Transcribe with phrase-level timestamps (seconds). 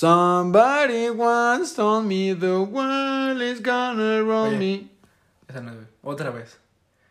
[0.00, 4.56] Somebody once told me the world is gonna roll Oye.
[4.58, 4.88] me.
[5.46, 5.86] Esa no es, güey.
[6.02, 6.56] Otra vez.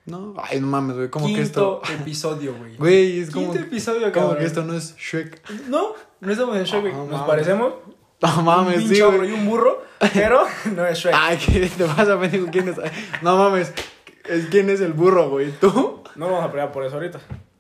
[0.08, 1.94] No, ay, no mames, güey, como que Quinto esto.
[2.02, 2.78] episodio, güey.
[2.78, 3.52] Güey, es como.
[3.54, 4.38] Quinto episodio, Como cabrón.
[4.40, 5.68] que esto no es Shrek.
[5.68, 6.94] No, no estamos en Shrek, güey.
[6.94, 7.28] No, Nos mames.
[7.28, 7.73] parecemos.
[8.23, 9.30] No un mames, pinche sí, güey.
[9.30, 10.42] y un burro, pero
[10.76, 11.14] no es Shrek.
[11.16, 12.48] Ay, ¿qué te vas a pendejo?
[12.52, 12.78] ¿Quién es?
[13.21, 13.71] No mames.
[14.28, 15.52] Es, ¿Quién es el burro, güey?
[15.52, 16.02] ¿Tú?
[16.16, 17.20] No vamos a pelear por eso ahorita.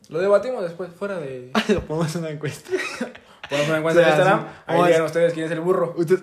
[0.09, 1.51] Lo debatimos después, fuera de.
[1.67, 2.71] Lo ponemos en una encuesta.
[3.49, 4.47] Ponemos una cuenta O sea, en Instagram.
[4.67, 5.93] Ahí digan ustedes quién es el burro.
[5.97, 6.19] Usted...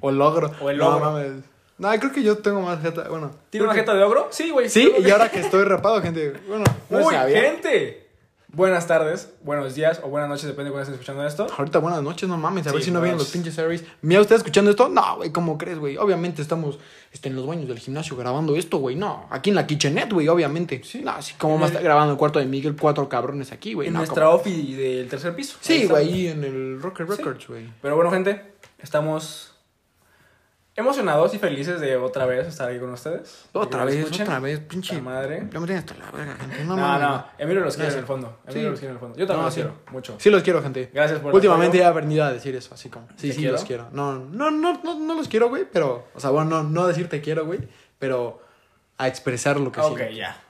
[0.00, 0.50] O logro.
[0.60, 1.10] O el No logro.
[1.12, 1.32] mames.
[1.78, 3.08] No, creo que yo tengo más jeta.
[3.08, 3.30] Bueno.
[3.48, 4.28] ¿Tiene una jeta de ogro?
[4.30, 4.68] Sí, güey.
[4.68, 6.34] Sí, y ahora que estoy rapado, gente.
[6.46, 8.09] Bueno, no Uy, gente.
[8.52, 11.46] Buenas tardes, buenos días o buenas noches, depende de cuándo estén escuchando esto.
[11.56, 13.84] Ahorita buenas noches, no mames, a ver si no vienen los pinches series.
[14.02, 14.88] Mira, ¿usted escuchando esto?
[14.88, 15.96] No, güey, ¿cómo crees, güey?
[15.96, 16.80] Obviamente estamos
[17.12, 18.96] este, en los baños del gimnasio grabando esto, güey.
[18.96, 20.80] No, aquí en la kitchenette, güey, obviamente.
[20.82, 21.00] Sí.
[21.04, 23.86] No, así como más el- está grabando el cuarto de Miguel, cuatro cabrones aquí, güey.
[23.86, 25.56] en no, nuestra ofi del tercer piso.
[25.60, 27.06] Sí, güey, ahí en el Rocker.
[27.08, 27.68] Records, güey.
[27.80, 29.49] Pero bueno, gente, estamos
[30.80, 33.46] emocionados y felices de otra vez estar aquí con ustedes.
[33.52, 34.22] Otra vez, escuchen.
[34.22, 34.94] otra vez, pinche.
[34.96, 35.48] La madre.
[35.52, 36.64] Ya me tienes hasta la verga, gente.
[36.64, 38.38] No, No, no, Emilio los quiere en el fondo.
[38.46, 38.70] Emilio Sí.
[38.70, 39.16] los quiere en el fondo.
[39.18, 39.60] Yo también No, los sí.
[39.60, 40.16] quiero, mucho.
[40.18, 40.90] Sí los quiero, gente.
[40.92, 43.06] Gracias por Últimamente he aprendido a decir eso, así como.
[43.16, 43.52] Sí, ¿Te sí, quiero?
[43.52, 43.88] los quiero.
[43.92, 46.06] No, no, no, no, no los quiero, güey, pero.
[46.14, 47.60] O sea, bueno, no, no decir te quiero, güey,
[47.98, 48.42] pero
[48.98, 50.14] a expresar lo que Ah, Ok, siento.
[50.16, 50.42] ya.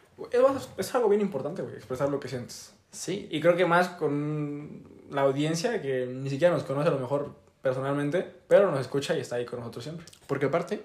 [0.76, 2.74] Es algo bien importante, güey, expresar lo que sientes.
[2.90, 3.28] Sí.
[3.30, 7.34] Y creo que más con la audiencia que ni siquiera nos conoce a lo mejor
[7.62, 10.06] personalmente, pero nos escucha y está ahí con nosotros siempre.
[10.27, 10.84] Porque aparte,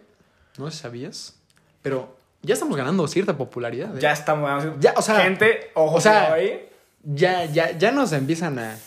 [0.58, 1.36] no sé si sabías,
[1.82, 3.96] pero ya estamos ganando cierta popularidad.
[3.98, 4.00] ¿eh?
[4.02, 4.64] Ya estamos.
[4.80, 6.70] Ya, o sea, gente, ojo, o sea, ahí.
[7.04, 8.78] Ya, ya, ya nos empiezan a.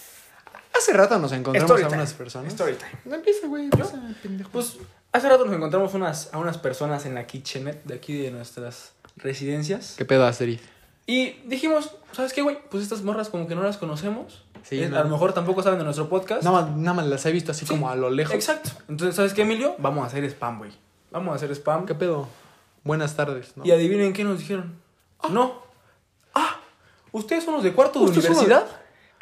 [0.76, 1.98] Hace rato nos encontramos Story a time.
[2.00, 2.52] unas personas.
[2.52, 2.92] Story time.
[3.04, 3.64] No empieza, güey.
[3.64, 4.50] Empieza, pendejo.
[4.50, 4.76] Pues
[5.12, 8.92] hace rato nos encontramos unas, a unas personas en la kitchenette de aquí de nuestras
[9.16, 9.94] residencias.
[9.96, 10.62] ¿Qué pedo, Asterix?
[11.10, 12.58] Y dijimos, ¿sabes qué, güey?
[12.70, 14.44] Pues estas morras como que no las conocemos.
[14.62, 14.98] Sí, Eh, no.
[14.98, 16.42] A lo mejor tampoco saben de nuestro podcast.
[16.42, 18.34] Nada más, nada más las he visto así Sí, como a lo lejos.
[18.34, 18.70] Exacto.
[18.90, 19.74] Entonces, ¿sabes qué, Emilio?
[19.78, 20.70] Vamos a hacer spam, güey.
[21.10, 21.86] Vamos a hacer spam.
[21.86, 22.28] ¿Qué pedo?
[22.84, 23.64] Buenas tardes, ¿no?
[23.64, 24.74] Y adivinen qué nos dijeron.
[25.30, 25.62] No.
[26.34, 26.58] Ah,
[27.12, 28.80] ¿ustedes son los de cuarto de ¿Ustedes son los- universidad?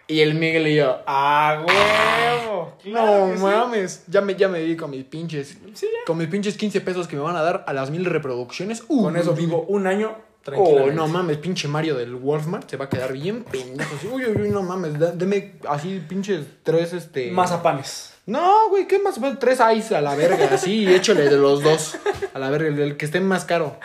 [0.09, 0.99] Y el Miguel y yo.
[1.07, 2.73] ¡Ah, huevo!
[2.83, 3.43] Claro no que sí.
[3.45, 4.05] mames.
[4.09, 5.57] Ya me, ya me vi con mis pinches.
[5.75, 6.05] Sí, ya.
[6.07, 8.85] Con mis pinches 15 pesos que me van a dar a las mil reproducciones.
[8.89, 10.17] Uh, Con eso vivo un año
[10.55, 13.91] Oh, no mames, pinche Mario del Walmart se va a quedar bien pendejo.
[14.13, 17.31] Uy, uy, uy, no mames, da- deme así pinches tres, este...
[17.31, 18.13] Mazapanes.
[18.27, 19.21] No, güey, ¿qué más?
[19.39, 21.97] Tres ice a la verga, así, échale de los dos.
[22.35, 23.79] A la verga, el que esté más caro.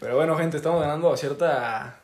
[0.00, 1.99] Pero bueno, gente, estamos ganando cierta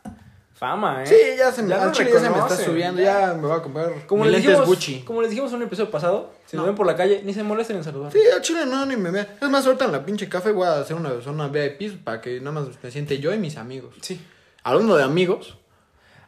[0.56, 1.06] fama, ¿eh?
[1.06, 3.34] Sí, ya se me, Ya nos chile ya se me está subiendo, ya.
[3.34, 5.02] me voy a comprar Como les, lentes dijimos, Gucci.
[5.02, 6.68] como les dijimos en un episodio pasado, si nos No.
[6.70, 8.10] ven por la calle, ni se molesten en saludar.
[8.10, 9.26] Sí, al chile no, ni me ve.
[9.40, 12.40] Es más, ahorita en la pinche café voy a hacer una zona VIP para que
[12.40, 13.94] nada más me siente yo y mis amigos.
[14.00, 14.20] Sí.
[14.62, 15.58] Hablando de amigos.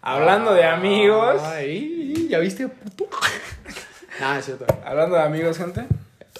[0.02, 1.40] Hablando de amigos.
[1.42, 3.08] Ay, ¿ya viste, puto?
[4.20, 4.66] Nah, es cierto.
[4.84, 5.86] Hablando de amigos, gente.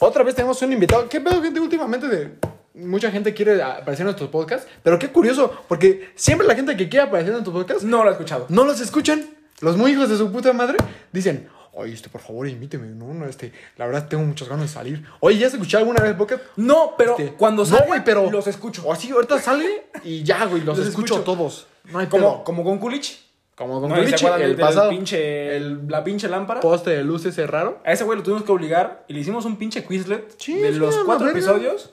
[0.01, 1.09] Otra vez tenemos un invitado.
[1.09, 1.61] ¿Qué pedo, gente?
[1.61, 2.33] Últimamente de...
[2.79, 4.67] mucha gente quiere aparecer en nuestros podcasts.
[4.83, 8.11] Pero qué curioso, porque siempre la gente que quiere aparecer en nuestros podcasts No lo
[8.11, 8.47] he escuchado.
[8.49, 9.25] no los escuchan.
[9.61, 10.77] Los muy hijos de su puta madre
[11.13, 12.87] dicen, oye, este, por favor, invíteme.
[12.89, 15.05] No, no, este, la verdad tengo muchas ganas de salir.
[15.21, 16.43] Oye, ¿ya has escuchado alguna vez el podcast?
[16.57, 18.83] No, pero Este, cuando no, salga, güey, pero- los escucho.
[18.87, 21.25] O así, ahorita sale y ya, güey, los, Los escucho, escucho.
[21.37, 21.67] todos.
[21.91, 23.27] No hay Como, como con Kulich.
[23.57, 23.97] Como con ¿No?
[23.97, 26.61] ¿Se Culichi, acuerdan el pasado pinche, el- la pinche lámpara.
[26.61, 27.81] poste de luz ese raro.
[27.85, 30.71] A ese güey lo tuvimos que obligar y le hicimos un pinche Quizlet Sí, de
[30.71, 31.91] los cuatro episodios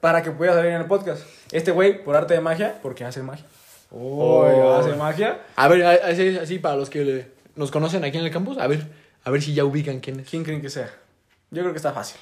[0.00, 1.22] para que pueda salir en el podcast.
[1.52, 3.44] Este güey, por arte de magia, porque hace magia.
[3.90, 4.76] Oh.
[4.80, 5.40] hace magia.
[5.56, 8.66] A ver, así, así para los que le- nos conocen aquí en el campus, a
[8.66, 8.86] ver,
[9.24, 10.28] a ver si ya ubican quién es.
[10.28, 10.90] ¿Quién creen que sea?
[11.50, 12.20] Yo creo que está fácil.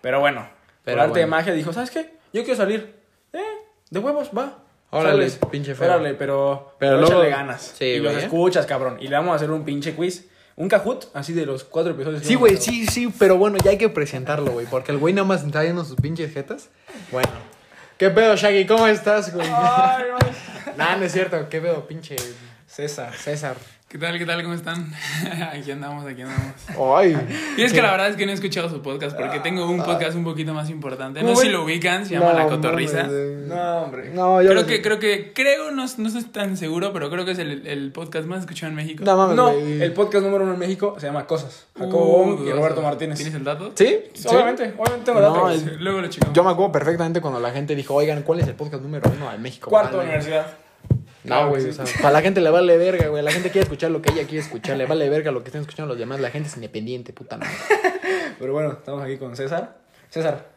[0.00, 0.48] Pero bueno,
[0.84, 2.12] Pero por arte de magia dijo, ¿sabes qué?
[2.32, 2.94] Yo quiero salir.
[3.32, 3.42] Eh,
[3.90, 4.58] de huevos, va.
[4.90, 5.86] Órale, pinche feo.
[5.88, 7.74] Órale, pero, Pero luego- ganas.
[7.76, 8.96] Sí, y los güey, escuchas, cabrón.
[9.00, 10.28] Y le vamos a hacer un pinche quiz.
[10.58, 12.20] Un Kahoot, así de los cuatro episodios.
[12.20, 15.14] que Sí, güey, sí, sí, pero bueno, ya hay que presentarlo, güey, porque el güey
[15.14, 16.68] nada más está viendo sus pinches jetas.
[17.12, 17.30] Bueno.
[17.96, 18.66] ¿Qué pedo, Shaggy?
[18.66, 19.46] ¿Cómo estás, güey?
[19.48, 20.76] Ay, no.
[20.76, 21.48] Nah, no es cierto.
[21.48, 22.16] ¿Qué pedo, pinche
[22.66, 23.14] César.
[23.14, 23.56] César?
[23.88, 24.18] ¿Qué tal?
[24.18, 24.42] ¿Qué tal?
[24.42, 24.92] ¿Cómo están?
[25.50, 26.52] aquí andamos, aquí andamos.
[26.98, 27.16] Ay.
[27.56, 29.82] Y es que la verdad es que no he escuchado su podcast porque tengo un
[29.82, 31.22] podcast un poquito más importante.
[31.22, 33.04] No sé si lo ubican, se llama La Cotorriza.
[33.04, 34.10] No, hombre.
[34.10, 37.30] No, yo Creo que, creo que, creo, no, no estoy tan seguro, pero creo que
[37.30, 39.04] es el, el podcast más escuchado en México.
[39.06, 41.66] No mames, No, el podcast número uno en México se llama Cosas.
[41.78, 42.52] Jacobo Uh, y.
[42.52, 43.16] Roberto Martínez.
[43.16, 43.72] ¿Tienes el dato?
[43.74, 44.00] ¿Sí?
[44.26, 45.54] Obviamente, obviamente tengo No, datos.
[45.62, 46.36] es- Luego lo checamos.
[46.36, 49.30] Yo me acuerdo perfectamente cuando la gente dijo, oigan, ¿cuál es el podcast número uno
[49.30, 49.70] de México?
[49.70, 50.08] Cuarto de Vale.
[50.10, 50.46] universidad.
[51.24, 53.22] No, güey, o sea, para la gente le vale verga, güey.
[53.22, 54.76] La gente quiere escuchar lo que ella quiere escuchar.
[54.76, 56.20] Le vale verga lo que estén escuchando los demás.
[56.20, 57.52] La gente es independiente, puta madre.
[58.38, 59.78] Pero bueno, estamos aquí con César.
[60.10, 60.48] César,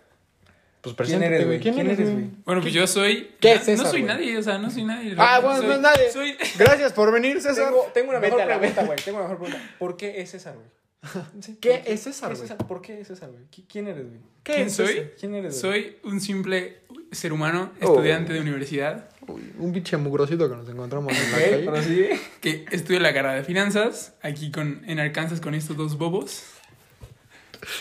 [0.81, 1.59] Pues ¿quién preséntate, eres, güey?
[1.59, 2.29] ¿Quién, eres, güey?
[2.45, 3.31] Bueno, pues yo soy.
[3.39, 4.13] ¿Qué es César, No soy güey?
[4.13, 5.15] nadie, o sea, no soy nadie.
[5.17, 6.11] Ah, bueno, Soy- no es nadie.
[6.11, 6.37] Soy.
[6.57, 7.65] Gracias por venir, César.
[7.65, 8.99] Tengo, tengo una Vete mejor a la pregunta, güey.
[9.03, 9.75] Tengo una mejor pregunta.
[9.79, 10.67] ¿Por qué es César, güey?
[11.59, 12.57] ¿Qué ¿por es César, ¿Qué güey?
[12.67, 13.43] ¿Por qué es César, güey?
[13.51, 14.19] ¿Qui- ¿Quién eres, güey?
[14.43, 15.09] ¿Qué ¿Quién soy?
[15.19, 15.59] ¿Quién eres?
[15.59, 16.77] Soy un simple
[17.11, 17.85] ser humano, Oh.
[17.85, 21.63] estudiante de universidad, Uy, un pinche mugrosito que nos encontramos en la calle.
[21.65, 22.09] pero sí.
[22.41, 26.43] que estudia la carrera de finanzas, aquí con, en Arkansas con estos dos bobos.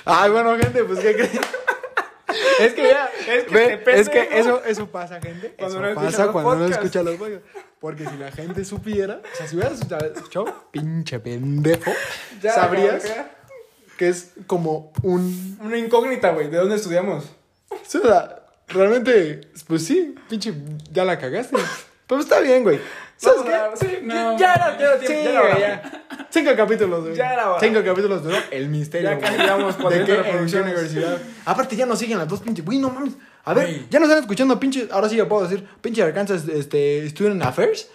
[0.05, 1.17] Ay, bueno, gente, pues ¿qué?
[2.61, 4.37] Es que ya, Es que ve, depende, es que ¿no?
[4.37, 5.55] eso, eso pasa, gente.
[5.59, 6.85] Cuando eso pasa los cuando no podcasts.
[6.85, 7.49] escucha los podcasts.
[7.81, 11.91] Porque si la gente supiera, o sea, si hubieras escuchado, pinche pendejo,
[12.43, 13.05] Ya, sabrías
[13.97, 15.59] que es como un...
[15.61, 16.49] Una incógnita, güey.
[16.51, 17.25] ¿De dónde estudiamos?
[17.71, 18.40] o sea,
[18.71, 20.53] realmente, pues sí, pinche,
[20.93, 21.57] ya la cagaste.
[22.07, 22.81] Pero está bien, güey.
[23.17, 23.87] ¿Sabes Vamos qué?
[23.87, 24.39] Sí, No.
[24.39, 25.19] ya era, ya era tiempo.
[25.19, 26.27] Sí, ya era ya.
[26.31, 27.15] Cinco capítulos, güey.
[27.17, 27.61] Ya era hora.
[27.61, 29.11] Cinco capítulos duró el misterio.
[29.11, 29.99] Ya casi llevamos ¿De 400 qué?
[30.01, 30.73] ¿En qué reproducciones.
[30.73, 31.19] universidad?
[31.45, 32.65] Aparte, ya nos siguen las dos pinches.
[32.65, 33.13] Güey, no mames.
[33.45, 34.91] A ver, ya nos están escuchando pinches.
[34.91, 35.67] Ahora sí ya puedo decir.
[35.83, 37.89] Pinche Arkansas este, Student Affairs.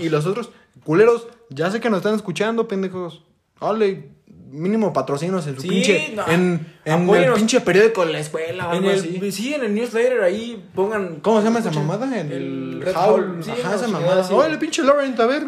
[0.00, 0.50] Y los otros
[0.84, 1.26] culeros.
[1.48, 3.24] Ya sé que nos están escuchando, pendejos.
[3.60, 4.10] Dale,
[4.50, 6.12] mínimo patrocinos en su Sí, pinche.
[6.14, 6.26] no.
[6.28, 9.32] En, en el pinche periódico de la escuela o En algo el, así.
[9.32, 11.20] sí, en el newsletter ahí pongan.
[11.20, 12.06] ¿Cómo se llama esa mamada?
[12.20, 13.42] En el el, Howl.
[13.42, 14.24] Sí, Ajá, no, esa mamada.
[14.24, 14.32] sí.
[14.34, 15.42] Oye, pinche Laurent, a ver.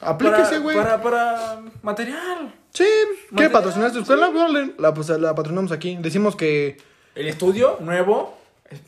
[0.00, 0.76] Aplíquese, güey.
[0.76, 2.54] Para, para material.
[2.72, 2.84] Sí,
[3.36, 3.48] ¿qué?
[3.48, 4.30] ¿Patrocinar tu escuela?
[4.30, 4.74] Dale.
[4.78, 5.96] La, pues, la patrocinamos aquí.
[6.00, 6.76] Decimos que.
[7.14, 8.36] El estudio nuevo.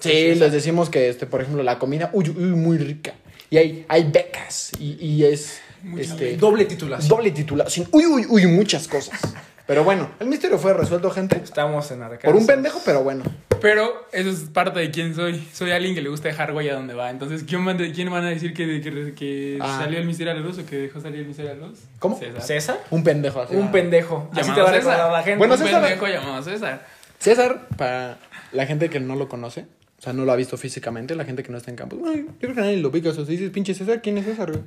[0.01, 3.15] Sí, les decimos que, este, por ejemplo, la comida, uy, uy, muy rica.
[3.49, 4.73] Y hay, hay becas.
[4.79, 5.61] Y, y es.
[5.99, 7.09] Este, Doble titulación.
[7.09, 7.89] doble titulación.
[7.93, 9.21] Uy, uy, uy, muchas cosas.
[9.67, 11.37] Pero bueno, el misterio fue resuelto, gente.
[11.45, 12.25] Estamos en Arkansas.
[12.25, 13.23] Por un pendejo, pero bueno.
[13.61, 15.47] Pero eso es parte de quién soy.
[15.53, 17.11] Soy alguien que le gusta dejar huella donde va.
[17.11, 19.81] Entonces, ¿quién van, a- quién van a decir que, que, que Ah.
[19.83, 21.81] salió el misterio a la luz o que dejó salir el misterio a la luz?
[21.99, 22.19] ¿Cómo?
[22.19, 22.41] César.
[22.43, 22.81] ¿César?
[22.91, 23.55] Un pendejo así.
[23.57, 24.31] Un pendejo.
[24.35, 25.37] Así te va a recordar la gente.
[25.39, 26.87] Bueno, Un César- pendejo llamado César.
[27.19, 28.19] César, para
[28.53, 29.67] la gente que no lo conoce,
[29.99, 32.17] o sea, no lo ha visto físicamente, la gente que no está en campus, bueno,
[32.17, 33.11] yo creo que nadie lo ubica.
[33.11, 34.63] O sea, si dices, pinche César, ¿quién es César, güey?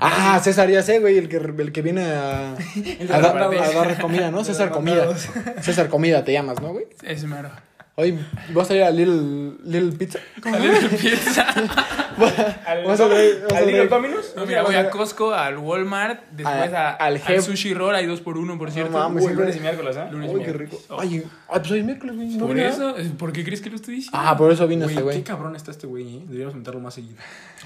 [0.00, 2.52] Ah, César, ya sé, güey, el que, el que viene a,
[3.12, 4.42] a, dar, a dar comida, ¿no?
[4.44, 5.14] César Comida.
[5.60, 6.86] César Comida te llamas, ¿no, güey?
[7.02, 7.50] Es mero.
[7.96, 8.18] Hoy
[8.54, 10.20] vas a ir a Little, Little Pizza.
[10.42, 11.46] Salió la pizza.
[12.66, 14.32] ¿Al, Vas a traer- vas a ¿al Little traer- Dominus?
[14.36, 17.94] No, mira, voy a Costco, al Walmart, después A- a- al al, Jef- sushi roll,
[17.94, 18.92] hay dos por uno, por cierto.
[18.92, 20.06] mames, Uy, sí, lunes y miércoles, ¿eh?
[20.10, 20.80] Lunes Uy, qué rico.
[20.98, 22.28] Ay, ay, pues hoy es miércoles, güey.
[22.28, 24.18] ¿no Por vine, eso, es- ¿por qué crees que lo estoy diciendo?
[24.18, 25.22] Ah, por eso vino Güey, este qué güey.
[25.24, 26.20] cabrón está este güey, ¿eh?
[26.24, 27.16] Deberíamos invitarlo más seguido.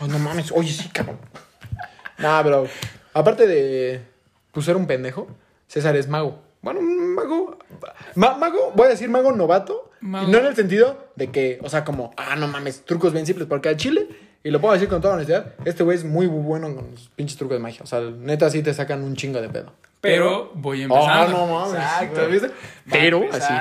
[0.01, 1.19] Oh, no mames, oye, sí, cabrón.
[2.19, 2.67] Nah, pero
[3.13, 4.01] aparte de
[4.53, 5.27] pues ser un pendejo,
[5.67, 6.41] César es mago.
[6.63, 7.59] Bueno, un mago.
[8.15, 9.91] ma- mago, voy a decir mago novato.
[10.01, 10.29] Mago.
[10.29, 13.27] Y no en el sentido de que, o sea, como, ah, no mames, trucos bien
[13.27, 13.49] simples.
[13.49, 14.07] Porque al chile,
[14.43, 17.37] y lo puedo decir con toda honestidad, este güey es muy bueno con los pinches
[17.37, 17.81] trucos de magia.
[17.83, 19.73] O sea, neta, sí te sacan un chingo de pedo.
[20.01, 21.39] Pero voy Oh, empezando.
[21.39, 21.75] no mames.
[21.75, 22.27] Exacto.
[22.29, 22.51] ¿Viste?
[22.91, 23.53] Pero así.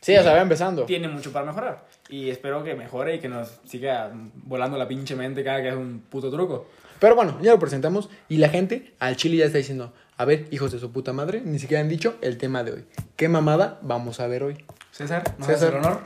[0.00, 0.84] Sí, o sea, va empezando.
[0.84, 1.84] Tiene mucho para mejorar.
[2.08, 5.78] Y espero que mejore y que nos siga volando la pinche mente cada que haga
[5.78, 6.66] un puto truco.
[6.98, 10.46] Pero bueno, ya lo presentamos y la gente al chile ya está diciendo, a ver,
[10.50, 12.84] hijos de su puta madre, ni siquiera han dicho el tema de hoy.
[13.16, 14.64] ¿Qué mamada vamos a ver hoy?
[14.92, 15.70] César, ¿nos César.
[15.74, 16.00] el honor?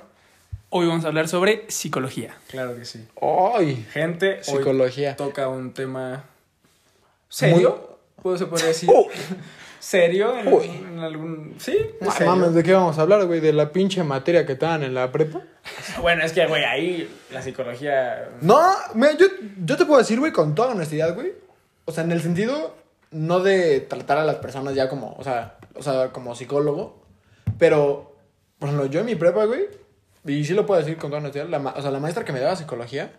[0.70, 2.34] Hoy vamos a hablar sobre psicología.
[2.48, 3.04] Claro que sí.
[3.20, 3.86] ¡Ay!
[3.92, 5.16] Gente, hoy Psicología.
[5.16, 6.24] toca un tema
[7.28, 7.98] serio.
[8.22, 8.88] ¿Puedo se puede decir?
[8.92, 9.06] Oh.
[9.80, 10.38] ¿Serio?
[10.38, 10.66] En, Uy.
[10.66, 11.54] en algún...
[11.58, 11.76] Sí,
[12.12, 12.26] serio.
[12.26, 13.40] mames, ¿de qué vamos a hablar, güey?
[13.40, 15.42] ¿De la pinche materia que te dan en la prepa?
[16.00, 18.28] Bueno, es que, güey, ahí la psicología...
[18.42, 18.60] No,
[18.94, 19.26] mira, yo,
[19.64, 21.32] yo te puedo decir, güey, con toda honestidad, güey.
[21.86, 22.76] O sea, en el sentido,
[23.10, 27.02] no de tratar a las personas ya como, o sea, o sea, como psicólogo.
[27.58, 28.14] Pero,
[28.58, 29.62] por ejemplo, yo en mi prepa, güey,
[30.26, 32.32] y sí lo puedo decir con toda honestidad, la, ma- o sea, la maestra que
[32.32, 33.12] me daba psicología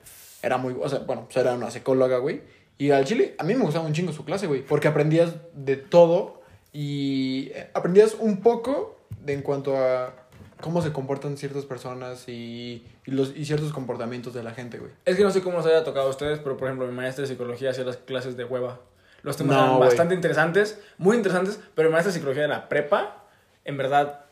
[0.43, 2.41] era muy, o sea, bueno, pues era una psicóloga, güey.
[2.77, 5.77] Y al chile, a mí me gustaba un chingo su clase, güey, porque aprendías de
[5.77, 6.40] todo
[6.73, 10.13] y eh, aprendías un poco de en cuanto a
[10.61, 14.91] cómo se comportan ciertas personas y, y los, y ciertos comportamientos de la gente, güey.
[15.05, 17.23] Es que no sé cómo nos haya tocado a ustedes, pero por ejemplo, mi maestra
[17.23, 18.79] de psicología hacía las clases de hueva.
[19.23, 22.69] Los temas No, eran bastante interesantes, muy interesantes, pero mi maestra de psicología de la
[22.69, 23.23] prepa,
[23.65, 24.25] en verdad,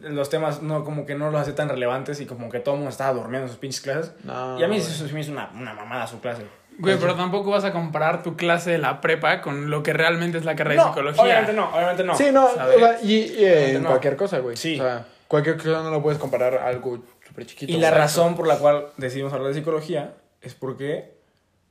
[0.00, 2.80] los temas no como que no los hace tan relevantes y como que todo el
[2.80, 4.12] mundo estaba durmiendo en sus pinches clases.
[4.24, 6.42] No, y a mí eso sí me hizo una, una mamada su clase.
[6.78, 10.36] Güey, pero tampoco vas a comparar tu clase de la prepa con lo que realmente
[10.38, 11.22] es la carrera de No, psicología.
[11.22, 12.14] obviamente no, obviamente no.
[12.16, 12.76] Sí, no, ¿sabes?
[12.76, 13.88] o sea, y, y en No.
[13.90, 14.56] cualquier cosa, güey.
[14.56, 14.78] Sí.
[14.78, 17.72] O sea, cualquier cosa no lo puedes comparar a algo súper chiquito.
[17.72, 18.02] Y la Exacto.
[18.02, 21.14] razón por la cual decidimos hablar de psicología es porque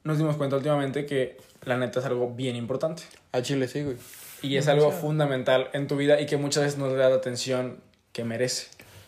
[0.03, 3.03] nos dimos cuenta últimamente que la neta es algo bien importante.
[3.31, 3.97] Al chile sí, güey.
[4.41, 7.15] Y es algo fundamental en tu vida y que muchas veces no le da la
[7.15, 7.79] atención
[8.11, 8.67] que merece.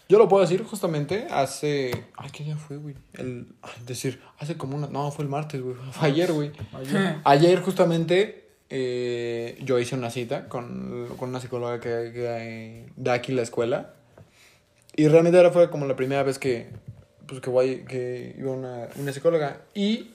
[0.09, 1.91] Yo lo puedo decir justamente hace...
[2.15, 2.95] Ay, ¿qué día fue, güey?
[3.13, 3.47] El...
[3.61, 4.87] ay, decir, hace como una...
[4.87, 5.75] No, fue el martes, güey.
[5.91, 6.51] Fue ayer, güey.
[7.25, 13.33] Ayer justamente eh, yo hice una cita con, con una psicóloga que, que da aquí
[13.33, 13.93] la escuela.
[14.95, 16.69] Y realmente ahora fue como la primera vez que,
[17.27, 19.61] pues, que, voy, que iba una, una psicóloga.
[19.73, 20.11] Y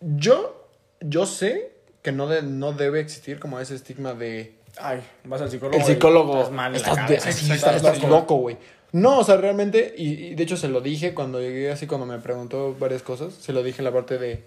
[0.00, 0.68] yo,
[1.00, 5.50] yo sé que no, de- no debe existir como ese estigma de Ay, vas al
[5.50, 5.78] psicólogo.
[5.78, 6.38] El psicólogo.
[6.38, 6.72] Estás mal.
[6.72, 8.56] de la Estás, de- cabeza, sí, estás- estás- estás estás loco, güey.
[8.92, 12.06] No, o sea, realmente, y, y de hecho se lo dije cuando llegué así, cuando
[12.06, 14.44] me preguntó varias cosas, se lo dije en la parte de,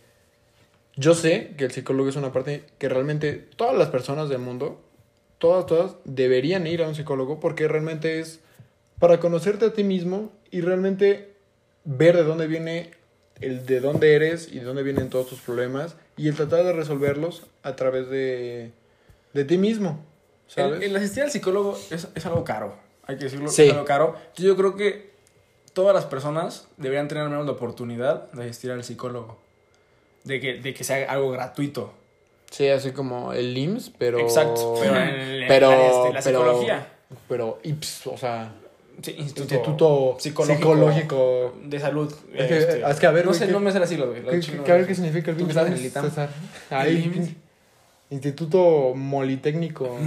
[0.96, 4.80] yo sé que el psicólogo es una parte que realmente todas las personas del mundo,
[5.40, 8.40] todas, todas, deberían ir a un psicólogo porque realmente es
[9.00, 11.34] para conocerte a ti mismo y realmente
[11.84, 12.92] ver de dónde viene
[13.42, 16.72] el de dónde eres y de dónde vienen todos tus problemas y el tratar de
[16.72, 18.72] resolverlos a través de,
[19.34, 20.00] de ti mismo,
[20.48, 20.78] ¿sabes?
[20.78, 22.74] El, el asistir al psicólogo es, es algo caro.
[23.08, 23.64] Hay que decirlo, Sí.
[23.64, 24.16] es algo caro.
[24.36, 25.12] Yo creo que
[25.74, 29.38] todas las personas deberían tener al menos la oportunidad de asistir al psicólogo.
[30.24, 31.94] De que, de que sea algo gratuito.
[32.50, 34.20] Sí, así como el IMSS, pero.
[34.20, 34.76] Exacto.
[34.82, 36.88] Pero Pero- de la psicología.
[37.30, 38.52] Pero IPS, o sea,
[39.02, 41.54] Sí, instituto, Instituto psicológico, Psicológico.
[41.66, 42.16] de salud.
[42.34, 44.22] Es que- este, es que, a ver, no sé, ¿qué- no me sé siglas, güey.
[44.22, 44.64] ¿Qué, la qué, chingada.
[44.64, 45.92] qué- a ver qué significa el IMSS?
[46.02, 46.30] César.
[46.70, 47.36] Ahí.
[48.16, 49.98] Instituto Molitécnico.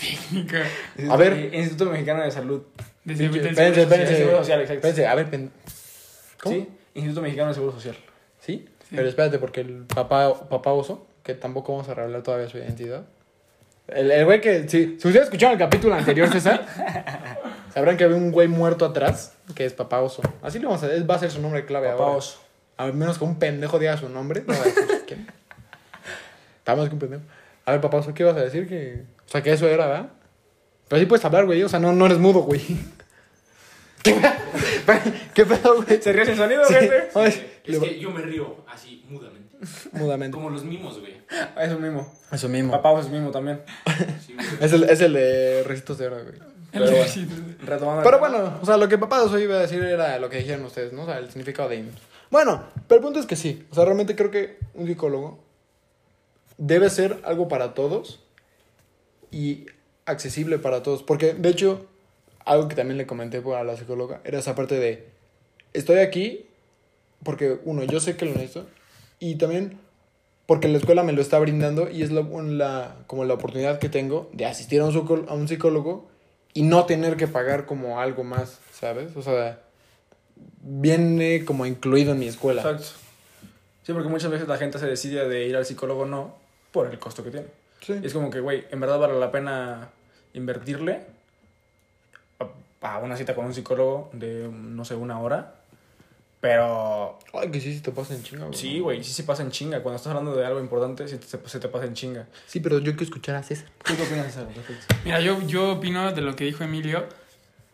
[0.00, 0.64] Técnica.
[1.10, 1.32] A ver.
[1.32, 2.62] Eh, Instituto Mexicano de Salud.
[3.06, 5.06] Espérense, espérense.
[5.06, 5.50] A ver, pen-
[6.42, 6.54] ¿cómo?
[6.54, 7.96] Sí, Instituto Mexicano de Seguro Social.
[8.40, 8.68] ¿Sí?
[8.90, 13.04] Pero espérate, porque el papá, papá oso, que tampoco vamos a revelar todavía su identidad.
[13.88, 16.66] El, el güey que, si, si ustedes escucharon el capítulo anterior, César,
[17.74, 20.22] sabrán que había un güey muerto atrás, que es papá oso.
[20.42, 22.16] Así le vamos a va a ser su nombre clave Papá ahora.
[22.16, 22.38] Oso.
[22.76, 24.44] A menos que un pendejo diga su nombre.
[24.46, 25.26] No va a decir quién.
[26.58, 27.22] Está más que un pendejo.
[27.68, 28.66] A ver, papá ¿qué ibas a decir?
[28.66, 30.08] Que, o sea, que eso era, ¿verdad?
[30.88, 31.62] Pero sí puedes hablar, güey.
[31.62, 32.62] O sea, no, no eres mudo, güey.
[34.02, 34.14] ¿Qué,
[35.34, 36.00] ¿Qué pedo, güey?
[36.00, 36.72] ¿Se ríe sin sonido, Sí.
[36.72, 37.08] gente?
[37.66, 39.54] Es que yo me río así, mudamente.
[39.92, 40.34] Mudamente.
[40.34, 41.18] Como los mimos, güey.
[41.30, 42.10] Ah, Eso mismo.
[42.32, 42.72] Eso mismo.
[42.72, 43.60] Papá Oso es mismo también.
[44.26, 44.46] Sí, güey.
[44.62, 46.36] Es el, es el de Recitos de Oro, güey.
[46.72, 46.84] El
[47.66, 48.02] Pero bueno.
[48.02, 50.94] Pero bueno, o sea, lo que papá iba a decir era lo que dijeron ustedes,
[50.94, 51.02] ¿no?
[51.02, 51.98] O sea, el significado de IMSS.
[52.30, 53.66] Bueno, pero el punto es que sí.
[53.70, 55.47] O sea, realmente creo que un psicólogo
[56.58, 58.20] debe ser algo para todos
[59.30, 59.66] y
[60.06, 61.02] accesible para todos.
[61.02, 61.86] Porque, de hecho,
[62.44, 65.06] algo que también le comenté a la psicóloga era esa parte de,
[65.72, 66.46] estoy aquí
[67.22, 68.66] porque, uno, yo sé que lo necesito
[69.18, 69.78] y también
[70.46, 73.88] porque la escuela me lo está brindando y es la, la- como la oportunidad que
[73.88, 76.08] tengo de asistir a un, a un psicólogo
[76.54, 79.14] y no tener que pagar como algo más, ¿sabes?
[79.16, 79.60] O sea,
[80.62, 82.62] viene como incluido en mi escuela.
[82.62, 82.84] Exacto.
[83.82, 86.34] Sí, porque muchas veces la gente se decide de ir al psicólogo o no
[86.72, 87.46] por el costo que tiene.
[87.80, 87.94] Sí.
[88.02, 89.88] Y es como que, güey, en verdad vale la pena
[90.34, 91.06] invertirle
[92.80, 95.54] a, a una cita con un psicólogo de, no sé, una hora.
[96.40, 98.56] Pero Ay, que sí, sí te pasa en chinga, güey.
[98.56, 99.82] sí, güey, sí se pasa en chinga.
[99.82, 102.28] Cuando estás hablando de algo importante, sí te- se te pasa en chinga.
[102.46, 103.66] Sí, pero yo quiero escuchar a César.
[103.84, 104.36] ¿Tú qué opinas?
[104.36, 104.94] Perfecto.
[105.04, 107.06] Mira, yo, yo opino de lo que dijo Emilio,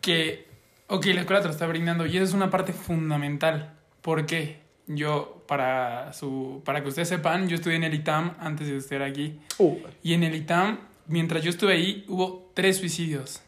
[0.01, 0.47] que,
[0.87, 3.71] ok, la escuela te lo está brindando y esa es una parte fundamental.
[4.01, 4.59] ¿Por qué?
[4.87, 9.01] Yo, para, su, para que ustedes sepan, yo estudié en el ITAM antes de estar
[9.01, 9.39] aquí.
[9.57, 13.41] Uh, Y en el ITAM, mientras yo estuve ahí, hubo tres suicidios.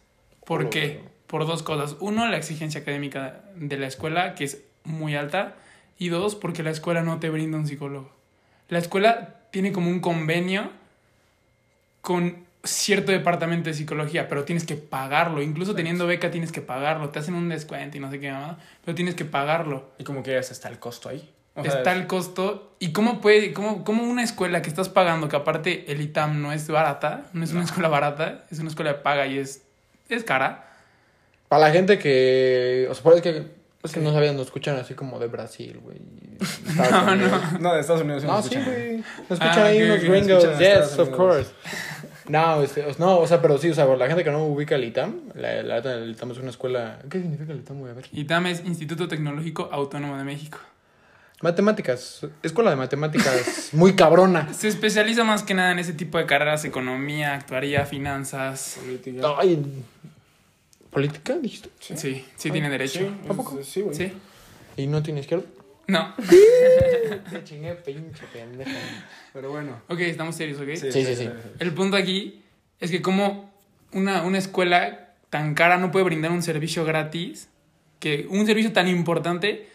[0.46, 0.70] ¿Por Oh.
[0.70, 1.02] qué?
[1.28, 1.98] Por dos cosas.
[2.00, 5.56] Uno, la exigencia académica de la escuela, que es muy alta.
[6.00, 8.12] Y dos, porque la escuela no te brinda un psicólogo.
[8.70, 10.72] La escuela tiene como un convenio
[12.02, 15.42] con cierto departamento de psicología, pero tienes que pagarlo.
[15.42, 17.10] Incluso teniendo beca tienes que pagarlo.
[17.10, 19.90] Te hacen un descuento y no sé qué más, pero tienes que pagarlo.
[19.98, 21.30] Y como que está el costo ahí.
[21.58, 22.76] O sea, Está el costo.
[22.80, 26.52] ¿Y cómo puede, cómo, cómo una escuela que estás pagando, que aparte el ITAM no
[26.54, 29.64] es barata, no es una escuela barata, es una escuela de paga y es,
[30.10, 30.64] es cara?
[31.50, 32.88] para la gente que.
[32.90, 33.48] O sea, es que,
[33.84, 35.98] es que no sabían, nos escuchan así como de Brasil, güey.
[36.76, 37.42] No, Unidos.
[37.60, 38.22] No, de Estados Unidos.
[38.22, 38.74] sí No, nos sí, escuchan.
[38.74, 38.98] güey.
[38.98, 40.44] Nos escuchan Ah, ahí unos gringos.
[40.44, 41.18] Yes, Estados of Unidos.
[41.18, 41.52] course.
[42.28, 44.46] No, este, o- no, o sea, pero sí, o sea, por la gente que no
[44.46, 47.00] ubica el ITAM, la, la, el ITAM es una escuela.
[47.10, 47.92] ¿Qué significa el ITAM, güey?
[47.94, 48.06] A ver.
[48.12, 50.60] ITAM es Instituto Tecnológico Autónomo de México.
[51.42, 52.26] Matemáticas.
[52.42, 54.52] Escuela de matemáticas muy cabrona.
[54.54, 58.80] Se especializa más que nada en ese tipo de carreras, economía, actuaría, finanzas.
[58.82, 59.28] Política.
[59.38, 59.64] Ay,
[60.90, 61.70] ¿Política, dijiste?
[61.80, 63.02] Sí, sí, tiene derecho.
[63.02, 63.62] Sí, ¿A poco?
[63.64, 63.96] Sí, güey.
[63.96, 64.12] Sí.
[64.78, 65.46] ¿Y no tiene izquierda?
[65.86, 66.14] No.
[67.30, 68.72] Te chingué, pinche pendejo.
[69.32, 69.82] Pero bueno.
[69.90, 70.70] Ok, estamos serios, ¿ok?
[70.76, 71.30] Sí, sí, sí.
[71.60, 72.42] El punto aquí
[72.80, 73.54] es que como
[73.92, 77.48] una, una escuela tan cara no puede brindar un servicio gratis,
[78.00, 79.68] que un servicio tan importante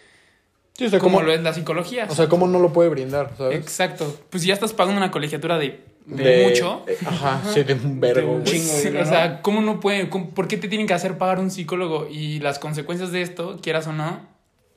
[0.74, 2.06] Sí, o sea, como ¿cómo, lo es la psicología.
[2.08, 3.58] o sea, ¿cómo no lo puede brindar, sabes?
[3.58, 4.16] Exacto.
[4.30, 6.84] Pues si ya estás pagando una colegiatura de, de De- mucho.
[6.88, 10.08] eh, Ajá, sí, de un vergo, chingo de dinero, o sea, ¿cómo no puede?
[10.08, 12.08] cómo- ¿Por qué te tienen que hacer pagar un psicólogo?
[12.10, 14.26] Y las consecuencias de esto, quieras o no,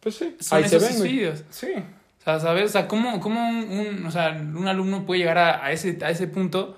[0.01, 1.43] Pues sí, son ahí se esos ven, suicidios.
[1.49, 1.67] Sí.
[1.75, 2.65] O sea, ¿sabes?
[2.65, 3.55] O sea, ¿cómo, cómo un,
[3.99, 6.77] un- o sea, un alumno puede llegar a, a ese, a ese punto?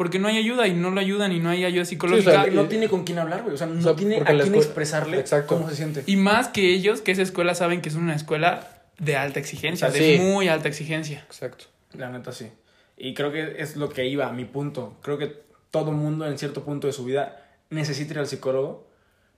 [0.00, 2.30] Porque no hay ayuda y no lo ayudan y no hay ayuda psicológica.
[2.30, 3.52] Sí, o sea, no tiene con quién hablar, güey.
[3.54, 5.54] O sea, no O sea, tiene a quién escuela- expresarle Exacto.
[5.54, 6.04] cómo se siente.
[6.06, 8.66] Y más que ellos, que esa escuela saben que es una escuela
[8.98, 10.22] de alta exigencia, O sea, de sí.
[10.22, 11.20] muy alta exigencia.
[11.26, 11.66] Exacto.
[11.92, 12.48] La neta, sí.
[12.96, 14.96] Y creo que es lo que iba a mi punto.
[15.02, 15.36] Creo que
[15.70, 18.88] todo mundo en cierto punto de su vida necesita ir al psicólogo,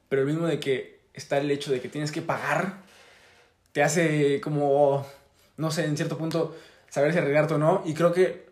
[0.09, 2.83] pero el mismo de que está el hecho de que tienes que pagar,
[3.73, 5.05] te hace como,
[5.57, 6.57] no sé, en cierto punto
[6.89, 8.52] saber si arriesgarte o no, y creo que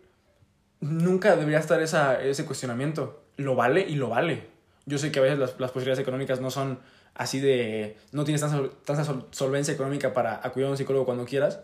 [0.81, 3.21] nunca debería estar esa, ese cuestionamiento.
[3.37, 4.47] Lo vale y lo vale.
[4.85, 6.79] Yo sé que a veces las, las posibilidades económicas no son
[7.15, 11.05] así de, no tienes tanta, sol- tanta sol- solvencia económica para acudir a un psicólogo
[11.05, 11.59] cuando quieras,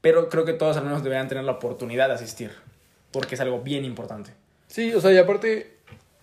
[0.00, 2.50] pero creo que todos al menos deberían tener la oportunidad de asistir,
[3.10, 4.32] porque es algo bien importante.
[4.66, 5.76] Sí, o sea, y aparte,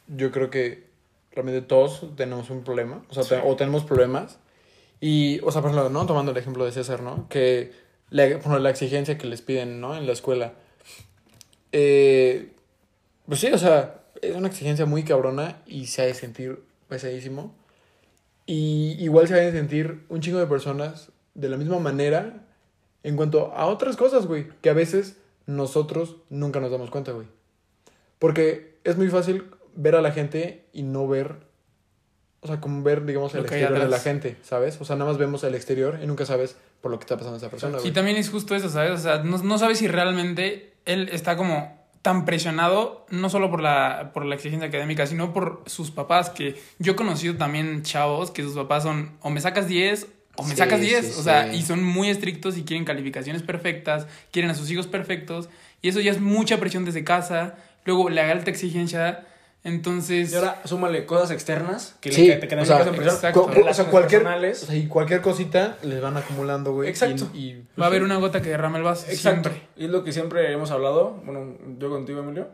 [0.08, 0.86] yo creo que
[1.32, 4.40] realmente todos tenemos un problema, o sea, o tenemos problemas.
[5.00, 6.06] Y, o sea, por ejemplo, ¿no?
[6.06, 7.28] Tomando el ejemplo de César, ¿no?
[7.28, 7.72] Que
[8.10, 9.96] la, ejemplo, la exigencia que les piden, ¿no?
[9.96, 10.54] En la escuela.
[11.72, 12.52] Eh,
[13.28, 17.56] pues sí, o sea, es una exigencia muy cabrona y se ha de sentir pesadísimo.
[18.46, 22.46] Y igual se ha de sentir un chingo de personas de la misma manera
[23.04, 27.28] en cuanto a otras cosas, güey, que a veces nosotros nunca nos damos cuenta, güey.
[28.20, 31.38] Porque es muy fácil ver a la gente y no ver,
[32.42, 34.80] o sea, como ver, digamos, el exterior de la gente, ¿sabes?
[34.82, 37.38] O sea, nada más vemos el exterior y nunca sabes por lo que está pasando
[37.38, 37.94] esa persona, Y güey.
[37.94, 38.92] también es justo eso, ¿sabes?
[38.92, 43.62] O sea, no, no sabes si realmente él está como tan presionado, no solo por
[43.62, 48.32] la, por la exigencia académica, sino por sus papás, que yo he conocido también chavos
[48.32, 51.24] que sus papás son o me sacas 10 o me Sí, sacas 10, sí, o
[51.24, 51.58] sea, sí.
[51.58, 55.50] y son muy estrictos y quieren calificaciones perfectas, quieren a sus hijos perfectos,
[55.84, 59.28] y eso ya es mucha presión desde casa, luego la alta exigencia,
[59.64, 60.32] entonces...
[60.32, 63.44] Y ahora súmale cosas externas que, Sí, le, que, que o sea, exacto.
[63.46, 64.64] O sea, cualquier, personales.
[64.64, 66.90] o sea, y cualquier cosita les van acumulando, güey.
[66.90, 67.30] Exacto.
[67.34, 69.06] Y, y- Va a haber una gota que derrame el vaso.
[69.10, 69.50] Exacto.
[69.50, 69.68] Siempre.
[69.76, 72.50] Y es lo que siempre hemos hablado, bueno, yo contigo, Emilio,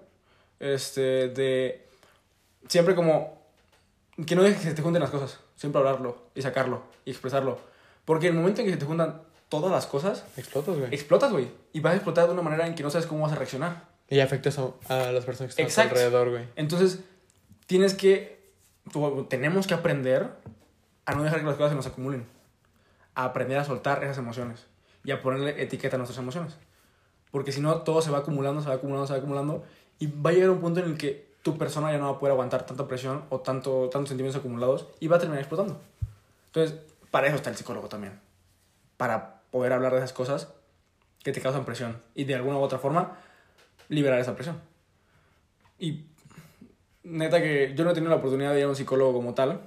[0.59, 1.85] este, de
[2.67, 3.37] siempre como
[4.25, 7.59] que no dejes que se te junten las cosas, siempre hablarlo y sacarlo y expresarlo.
[8.03, 10.93] Porque en el momento en que se te juntan todas las cosas, explotas, güey.
[10.93, 11.47] explotas, güey.
[11.73, 13.83] Y vas a explotar de una manera en que no sabes cómo vas a reaccionar.
[14.09, 15.95] Y afectas a, a las personas que están a tu Exacto.
[15.95, 16.45] alrededor, güey.
[16.55, 16.99] Entonces,
[17.65, 18.39] tienes que,
[19.29, 20.29] tenemos que aprender
[21.05, 22.25] a no dejar que las cosas se nos acumulen.
[23.15, 24.65] A aprender a soltar esas emociones
[25.03, 26.55] y a ponerle etiqueta a nuestras emociones.
[27.31, 29.63] Porque si no, todo se va acumulando, se va acumulando, se va acumulando.
[29.99, 32.19] Y va a llegar un punto en el que tu persona ya no va a
[32.19, 35.79] poder aguantar tanta presión o tanto, tantos sentimientos acumulados y va a terminar explotando.
[36.47, 36.77] Entonces,
[37.09, 38.19] para eso está el psicólogo también.
[38.97, 40.49] Para poder hablar de esas cosas
[41.23, 43.17] que te causan presión y de alguna u otra forma
[43.89, 44.59] liberar esa presión.
[45.79, 46.05] Y
[47.03, 49.61] neta que yo no he tenido la oportunidad de ir a un psicólogo como tal,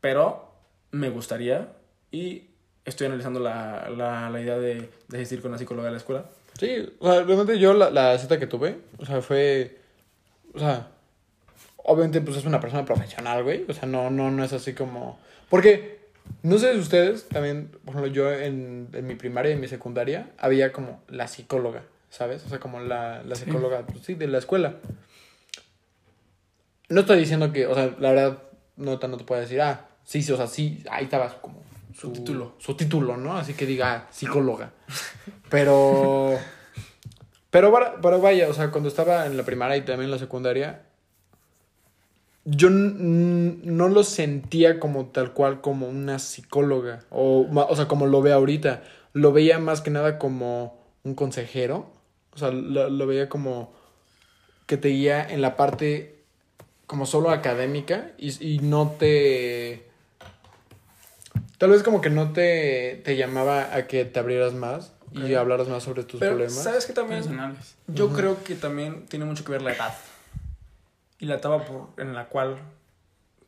[0.00, 0.52] pero
[0.90, 1.72] me gustaría
[2.10, 2.44] y
[2.84, 6.24] estoy analizando la, la, la idea de, de asistir con la psicóloga de la escuela.
[6.58, 9.78] Sí, o sea, yo la, la cita que tuve, o sea, fue,
[10.54, 10.88] o sea,
[11.76, 15.20] obviamente pues es una persona profesional, güey, o sea, no, no, no es así como,
[15.50, 15.98] porque,
[16.42, 19.68] no sé si ustedes, también, por ejemplo, yo en, en mi primaria y en mi
[19.68, 22.44] secundaria, había como la psicóloga, ¿sabes?
[22.46, 23.44] O sea, como la, la Sí.
[23.44, 24.76] psicóloga, pues, sí, de la escuela.
[26.88, 28.42] No estoy diciendo que, o sea, la verdad,
[28.76, 31.62] no, no te puedo decir, ah, sí, sí, o sea, sí, ahí estaba como
[31.94, 32.54] Su título.
[32.58, 33.36] Su título, ¿no?
[33.36, 34.70] Así que diga, ah, psicóloga.
[35.50, 36.38] Pero.
[37.50, 40.82] Pero, pero vaya, o sea, cuando estaba en la primaria y también en la secundaria,
[42.44, 47.00] yo no lo sentía como tal cual como una psicóloga.
[47.10, 48.82] O, o sea, como lo veo ahorita.
[49.12, 51.90] Lo veía más que nada como un consejero.
[52.38, 53.72] O sea, lo, lo veía como
[54.66, 56.22] que te guía en la parte
[56.86, 59.84] como solo académica y, y no te...
[61.58, 65.66] Tal vez como que no te, te llamaba a que te abrieras más y hablaras
[65.68, 66.62] más sobre tus Pero, problemas.
[66.62, 67.20] ¿sabes qué también?
[67.22, 67.74] Personales.
[67.88, 69.92] Yo creo que también tiene mucho que ver la edad.
[71.18, 72.58] Y la etapa por- en la cual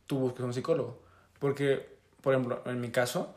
[0.09, 1.01] tú busques un psicólogo.
[1.39, 1.87] Porque,
[2.21, 3.33] por ejemplo, en mi caso,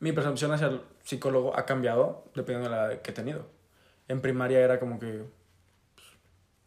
[0.00, 3.46] mi percepción hacia el psicólogo ha cambiado dependiendo de la edad que he tenido.
[4.10, 5.22] En primaria era como que
[5.94, 6.06] pues,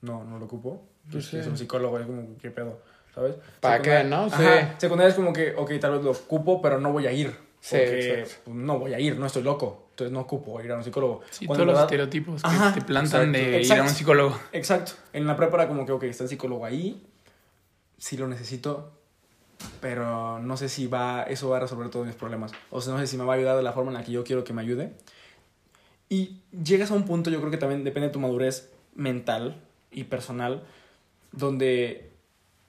[0.02, 0.84] no, no lo ocupo.
[1.12, 1.50] Pues Es sí.
[1.50, 2.80] un psicólogo, es como, ¿qué pedo?
[3.14, 3.36] ¿Sabes?
[3.60, 4.26] ¿Para qué, no?
[4.26, 4.38] Ajá,
[4.72, 4.76] Sí.
[4.80, 7.30] Secundaria es como que, ok, tal vez lo ocupo, pero no voy a ir.
[7.60, 8.42] Sí, Porque exacto.
[8.46, 9.88] pues, no voy a ir, no estoy loco.
[9.92, 11.22] Entonces no ocupo ir a un psicólogo.
[11.30, 13.80] Sí, Cuando todos los verdad- estereotipos que Ajá, te plantan de exacto, ir a un
[13.88, 13.94] exacto.
[14.00, 14.40] psicólogo.
[14.54, 14.92] Exacto.
[15.14, 17.06] En la prepa era como que, ok, está el psicólogo ahí,
[17.98, 18.92] sí lo necesito,
[19.82, 22.52] pero no sé si va, eso va a resolver todos mis problemas.
[22.72, 24.12] O sea, no sé si me va a ayudar de la forma en la que
[24.12, 24.94] yo quiero que me ayude.
[26.14, 30.04] Y llegas a un punto, yo creo que también depende de tu madurez mental y
[30.04, 30.62] personal,
[31.32, 32.12] donde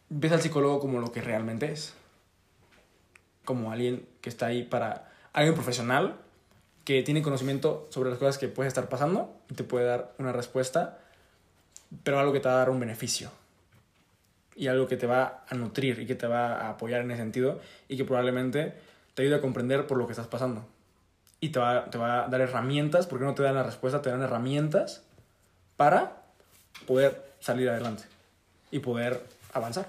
[0.08, 1.92] ves al psicólogo como lo que realmente es.
[3.44, 6.16] Como alguien que está ahí para, alguien profesional
[6.86, 10.32] que tiene conocimiento sobre las cosas que puedes estar pasando y te puede dar una
[10.32, 10.98] respuesta,
[12.02, 13.30] pero algo que te va a dar un beneficio.
[14.56, 17.20] Y algo que te va a nutrir y que te va a apoyar en ese
[17.20, 18.72] sentido y que probablemente
[19.12, 20.66] te ayude a comprender por lo que estás pasando.
[21.44, 24.08] Y te va, te va a dar herramientas, porque no te dan la respuesta, te
[24.08, 25.02] dan herramientas
[25.76, 26.22] para
[26.86, 28.04] poder salir adelante
[28.70, 29.86] y poder avanzar.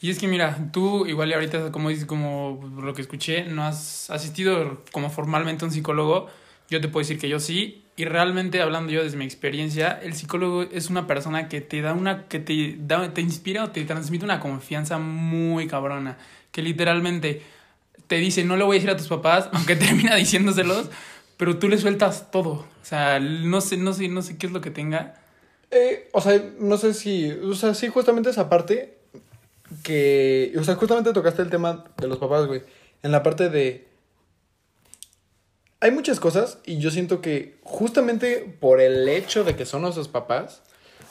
[0.00, 4.08] Y es que mira, tú igual ahorita, como dices, como lo que escuché, no has
[4.10, 6.28] asistido como formalmente a un psicólogo.
[6.70, 7.82] Yo te puedo decir que yo sí.
[7.96, 11.94] Y realmente, hablando yo desde mi experiencia, el psicólogo es una persona que te da
[11.94, 16.18] una, que te da, te inspira o te transmite una confianza muy cabrona.
[16.52, 17.42] Que literalmente
[18.14, 20.88] te dice, no le voy a decir a tus papás, aunque termina diciéndoselos,
[21.36, 22.50] pero tú le sueltas todo.
[22.52, 25.16] O sea, no sé, no sé, no sé qué es lo que tenga.
[25.72, 27.32] Eh, o sea, no sé si.
[27.32, 28.98] O sea, sí, justamente esa parte.
[29.82, 30.52] Que.
[30.56, 32.62] O sea, justamente tocaste el tema de los papás, güey.
[33.02, 33.88] En la parte de.
[35.80, 40.06] Hay muchas cosas y yo siento que justamente por el hecho de que son nuestros
[40.06, 40.62] papás,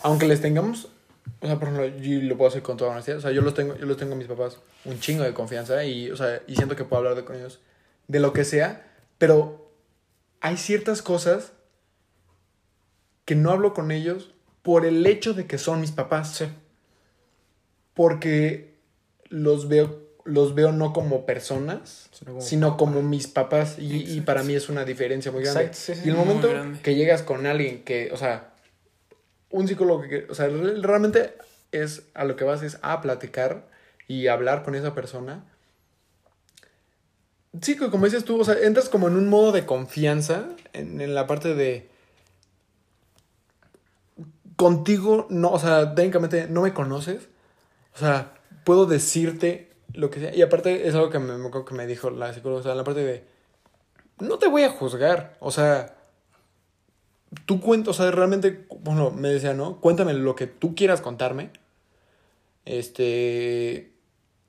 [0.03, 0.87] aunque les tengamos.
[1.39, 3.17] O sea, por ejemplo, yo lo puedo hacer con toda honestidad.
[3.17, 5.83] O sea, yo los tengo, yo los tengo a mis papás un chingo de confianza
[5.83, 7.59] y, o sea, y siento que puedo hablar de, con ellos
[8.07, 9.71] de lo que sea, pero
[10.41, 11.53] hay ciertas cosas
[13.25, 14.31] que no hablo con ellos
[14.61, 16.35] por el hecho de que son mis papás.
[16.35, 16.45] Sí.
[17.93, 18.73] Porque
[19.29, 23.77] los veo, los veo no como personas, Sino como sino como mis papás.
[23.79, 25.65] Y, y para mí es una diferencia muy grande.
[25.65, 26.49] Exacto, sí, sí, y el momento
[26.81, 28.52] que llegas con alguien que, o sea,
[29.53, 31.33] un psicólogo que, o sea, re- realmente
[31.71, 33.65] es a lo que vas es a platicar
[34.07, 35.45] y hablar con esa persona.
[37.61, 41.13] Sí, como dices tú, o sea, entras como en un modo de confianza en, en
[41.15, 41.87] la parte de
[44.55, 47.29] contigo, no, o sea, técnicamente no me conoces.
[47.95, 50.35] O sea, puedo decirte lo que sea.
[50.35, 52.83] Y aparte es algo que me, que me dijo la psicóloga, o sea, en la
[52.83, 53.23] parte de,
[54.19, 55.37] no te voy a juzgar.
[55.39, 55.95] O sea,
[57.45, 59.79] tú cuentas, o sea, realmente, bueno, me decía, ¿no?
[59.79, 61.49] Cuéntame lo que tú quieras contarme.
[62.65, 63.91] Este,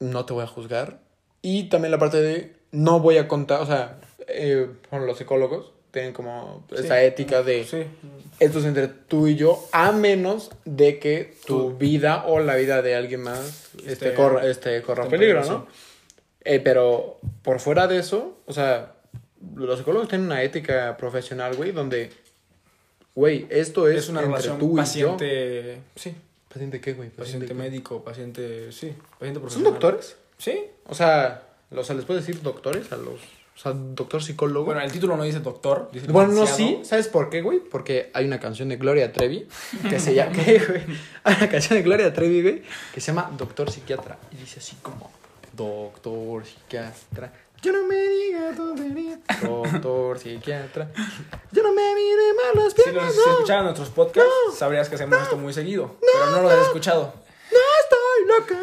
[0.01, 1.01] no te voy a juzgar.
[1.42, 5.73] Y también la parte de, no voy a contar, o sea, eh, bueno, los psicólogos
[5.90, 7.05] tienen como esa Sí.
[7.05, 7.85] ética de, Sí.
[8.40, 11.77] esto es entre tú y yo, a menos de que tu Tú.
[11.77, 15.66] vida o la vida de alguien más este, Esté- corra, este, corra peligro, ¿no?
[16.44, 18.92] Eh, pero por fuera de eso, o sea,
[19.55, 22.11] los psicólogos tienen una ética profesional, güey, donde,
[23.14, 24.77] güey, esto es, Es una entre relación tú y yo.
[24.77, 25.81] paciente.
[25.96, 26.14] Sí.
[26.48, 27.11] ¿Paciente qué, güey?
[27.11, 27.55] Paciente qué?
[27.55, 28.70] médico, paciente.
[28.72, 28.92] Sí.
[29.18, 29.72] Paciente ¿Son profesional.
[29.72, 30.16] doctores?
[30.38, 30.64] Sí.
[30.87, 31.42] O sea,
[31.74, 33.14] o sea, ¿les puedes decir doctores a los...
[33.57, 34.66] O sea, doctor psicólogo?
[34.66, 35.88] Bueno, el título no dice doctor.
[35.92, 36.81] Dice Bueno, no, sí.
[36.83, 37.61] ¿Sabes por qué, güey?
[37.61, 39.46] Porque hay una canción de Gloria Trevi
[39.88, 40.33] que se llama...
[40.44, 40.83] ¿Qué, güey?
[41.22, 44.18] Hay una canción de Gloria Trevi, güey, que se llama Doctor Psiquiatra.
[44.33, 45.11] Y dice así como...
[45.57, 47.33] Doctor Psiquiatra.
[47.64, 49.18] Yo no me diga tontería.
[49.42, 50.90] Doctor Psiquiatra.
[51.50, 53.33] Yo no me mire mal las Si piernas, los no.
[53.33, 55.96] escuchaban nuestros podcasts, sabrías que hacemos esto muy seguido.
[56.00, 57.14] pero no lo has escuchado.
[57.50, 58.61] No estoy loca.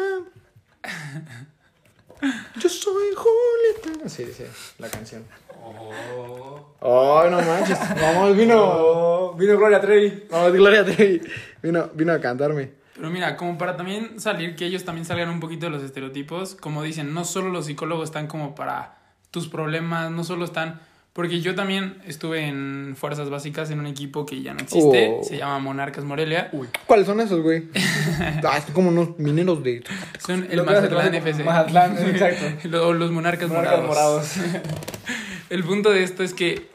[2.60, 4.08] Yo soy Julieta.
[4.08, 5.26] Sí, dice la canción.
[5.64, 6.74] Oh.
[6.78, 7.78] Oh, no manches.
[8.00, 8.56] Vamos, vino...
[8.62, 10.26] Oh, vino Gloria Trevi.
[10.30, 11.20] Vamos, Gloria Trevi.
[11.60, 12.81] Vino, vino a cantarme.
[13.02, 16.54] Pero mira, como para también salir, que ellos también salgan un poquito de los estereotipos,
[16.54, 18.94] como dicen, no solo los psicólogos están como para
[19.32, 20.80] tus problemas, no solo están...
[21.12, 25.24] Porque yo también estuve en Fuerzas Básicas en un equipo que ya no existe, Oh.
[25.24, 26.48] se llama Monarcas Morelia.
[26.86, 27.64] ¿Cuáles son esos, güey?
[28.48, 29.82] ah, es como unos mineros de...
[30.24, 31.42] Son el Mazatlán FC.
[31.42, 32.68] Mazatlán, exacto.
[32.68, 34.36] Lo- los Monarcas, Monarcas Morados.
[34.36, 34.62] morados.
[35.50, 36.68] El punto de esto es que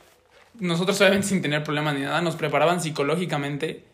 [0.59, 3.85] nosotros obviamente sin tener problemas ni nada, nos preparaban psicológicamente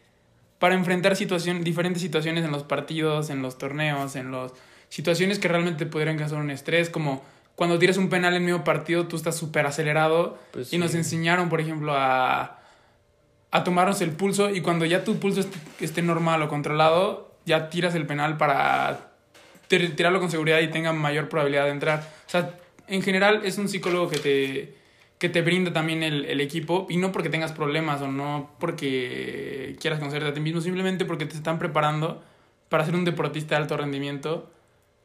[0.63, 4.53] para enfrentar situación, diferentes situaciones en los partidos, en los torneos, en las
[4.87, 7.21] situaciones que realmente pudieran causar un estrés, como
[7.55, 11.49] cuando tiras un penal en medio partido, tú estás súper acelerado Pues y nos enseñaron,
[11.49, 12.61] por ejemplo, a,
[13.51, 17.69] a tomarnos el pulso y cuando ya tu pulso est- esté normal o controlado, ya
[17.69, 19.11] tiras el penal para
[19.69, 21.99] tir- tirarlo con seguridad y tenga mayor probabilidad de entrar.
[22.25, 22.51] O sea,
[22.87, 24.77] en general es un psicólogo que te,
[25.23, 29.77] que te brinda también el, el equipo y no porque tengas problemas o no porque
[29.79, 32.21] quieras conocerte a ti mismo, simplemente porque te están preparando
[32.67, 34.49] para ser un deportista de alto rendimiento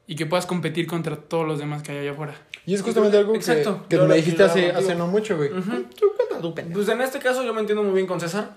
[0.09, 2.35] y que puedas competir contra todos los demás que hay allá afuera.
[2.66, 3.87] Y es justamente algo que, Exacto.
[3.88, 5.52] que Yo me lo- dijiste hace, no mucho, güey.
[5.52, 5.85] Ujú.
[5.96, 6.78] Tú cuenta tu pendejo.
[6.81, 8.57] Pues en este caso yo me entiendo muy bien con César,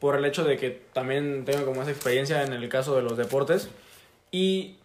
[0.00, 3.18] por el hecho de que también tengo como esa experiencia en el caso de los
[3.18, 3.68] deportes.
[4.30, 4.76] Y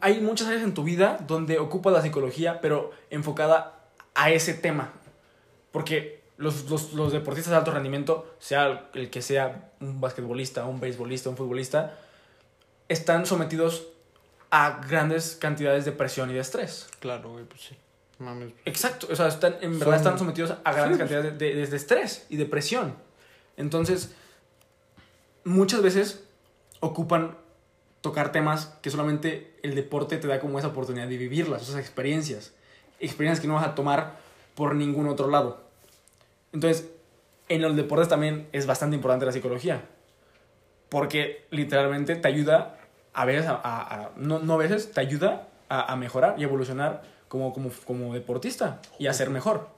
[0.00, 3.80] hay muchas áreas en tu vida donde ocupas la psicología, pero enfocada
[4.14, 4.92] a ese tema.
[5.74, 10.78] Porque los, los, los deportistas de alto rendimiento, sea el que sea un basquetbolista, un
[10.78, 11.98] beisbolista, un futbolista,
[12.88, 13.88] están sometidos
[14.50, 16.86] a grandes cantidades de presión y de estrés.
[17.00, 17.76] Claro, güey, pues sí.
[18.20, 18.52] Mames.
[18.64, 20.98] Exacto, o sea, están, en verdad Son- están sometidos a grandes Sí.
[21.00, 22.94] cantidades de, de- de estrés y de presión.
[23.56, 24.14] Entonces,
[25.44, 26.22] muchas veces
[26.78, 27.36] ocupan
[28.00, 32.52] tocar temas que solamente el deporte te da como esa oportunidad de vivirlas, esas experiencias.
[33.00, 34.16] Experiencias que no vas a tomar
[34.54, 35.63] por ningún otro lado.
[36.54, 36.88] Entonces,
[37.50, 39.82] en los deportes también es bastante importante la psicología.
[40.88, 42.78] Porque literalmente te ayuda
[43.12, 46.44] a veces, a- a- a- no, no a veces, te ayuda a, a mejorar y
[46.44, 49.68] evolucionar como, como, como deportista y a ser mejor.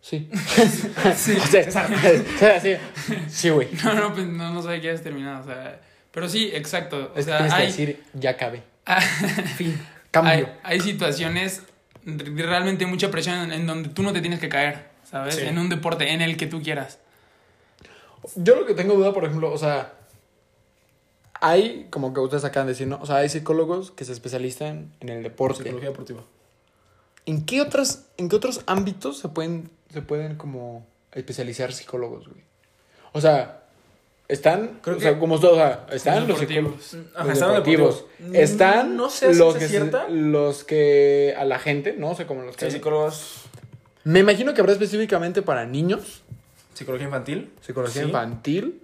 [0.00, 0.30] Sí.
[1.16, 1.36] Sí.
[1.46, 1.62] Sí,
[2.62, 2.76] sí,
[3.28, 3.68] sí, güey.
[3.84, 5.42] No, no, pues no, no sabía que hayas terminado.
[5.42, 5.80] O sea,
[6.12, 7.12] pero sí, exacto.
[7.14, 8.62] O Es sea, que hay, decir, ya acabé.
[9.56, 9.78] Fin.
[10.12, 10.32] Cambio.
[10.32, 11.62] hay, hay situaciones
[12.06, 15.34] realmente mucha presión en, donde tú no te tienes que caer, ¿sabes?
[15.34, 15.42] Sí.
[15.42, 16.98] En un deporte en el que tú quieras.
[18.36, 19.94] Yo lo que tengo duda, por ejemplo, o sea,
[21.40, 22.98] hay, como que ustedes acaban de decir, ¿no?
[23.00, 25.62] O sea, hay psicólogos que se especializan en el deporte.
[25.62, 26.22] Psicología deportiva.
[27.26, 32.42] ¿En qué otras, en qué otros ámbitos se pueden, se pueden como especializar psicólogos, güey?
[33.12, 33.65] O sea,
[34.28, 36.96] están, Creo o sea, que- como todos, o sea, están los deportivos.
[37.14, 38.04] Ajá, los están los deportivos.
[38.18, 38.36] deportivos.
[38.50, 40.08] Están No sé si los es que, cierta.
[40.08, 42.10] los que a la gente, ¿no?
[42.10, 42.66] O sea, como los que...
[42.66, 43.42] Sí, psicólogos.
[44.04, 46.22] Me imagino que habrá específicamente para niños,
[46.74, 47.50] Psicología infantil.
[47.60, 48.08] psicología Sí.
[48.08, 48.80] infantil.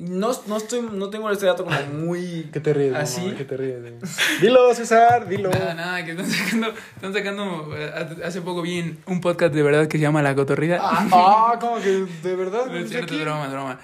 [0.00, 2.48] No, no, estoy, no tengo este dato como muy...
[2.50, 2.94] ¿Qué te ríes?
[2.94, 3.20] ¿Así?
[3.20, 3.36] mamá?
[3.36, 3.76] ¿Qué te ríes?
[4.40, 5.50] Dilo, César, dilo.
[5.50, 9.62] Nada, nada, que están sacando, están sacando, eh, hace poco vi en un podcast de
[9.62, 10.78] verdad que se llama La Cotorrida.
[10.80, 12.64] Ah, ah, como que de verdad.
[12.70, 13.22] No es cierto, aquí.
[13.22, 13.78] broma.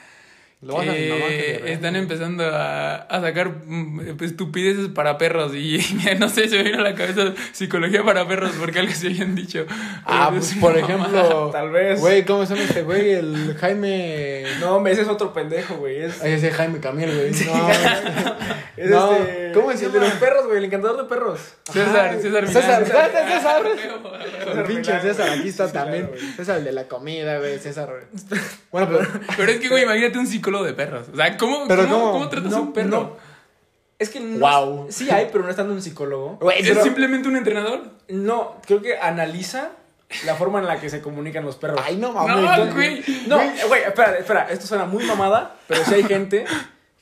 [0.63, 4.89] Lo vas a mi mamá que Que te están empezando a, a sacar mm, estupideces
[4.89, 5.79] para perros y
[6.19, 9.35] no sé, se me vino a la cabeza psicología para perros porque algo se habían
[9.35, 9.67] dicho.
[10.07, 11.51] Ah, pues es por ejemplo.
[11.53, 12.01] Tal vez.
[12.01, 13.11] Güey, ¿cómo se llama este güey?
[13.11, 14.45] El Jaime.
[14.61, 16.01] No, hombre, ese es otro pendejo, güey.
[16.03, 17.33] Es, ese Jaime Camiel, güey.
[17.33, 17.71] No.
[18.79, 19.53] es No, este...
[19.53, 20.59] ¿cómo es el de los perros, güey.
[20.59, 21.41] El encantador de perros.
[21.71, 22.85] César, Ajá, César César.
[22.85, 23.63] César, César.
[23.77, 26.07] César El pinche César, aquí está Sí, también.
[26.07, 26.33] claro, güey.
[26.37, 27.59] César, el de la comida, güey.
[27.59, 28.41] César, güey.
[28.73, 29.09] Bueno, pero.
[29.37, 31.07] Pero es que, güey, imagínate un psicólogo de perros.
[31.13, 32.13] O sea, ¿cómo, Pero cómo, ¿cómo?
[32.13, 32.89] cómo tratas a No, un perro?
[32.89, 33.17] no.
[33.99, 34.39] Es que no.
[34.39, 34.87] Guau.
[34.91, 36.39] Sí hay, pero no estando un psicólogo.
[36.57, 37.83] ¿Es pero- simplemente un entrenador?
[38.09, 39.71] No, creo que analiza
[40.25, 41.81] la forma en la que se comunican los perros.
[41.85, 42.75] Ay, no No, mames.
[42.75, 43.03] güey.
[43.27, 46.45] No, güey, espera, espera, esto suena muy mamada, pero sí hay gente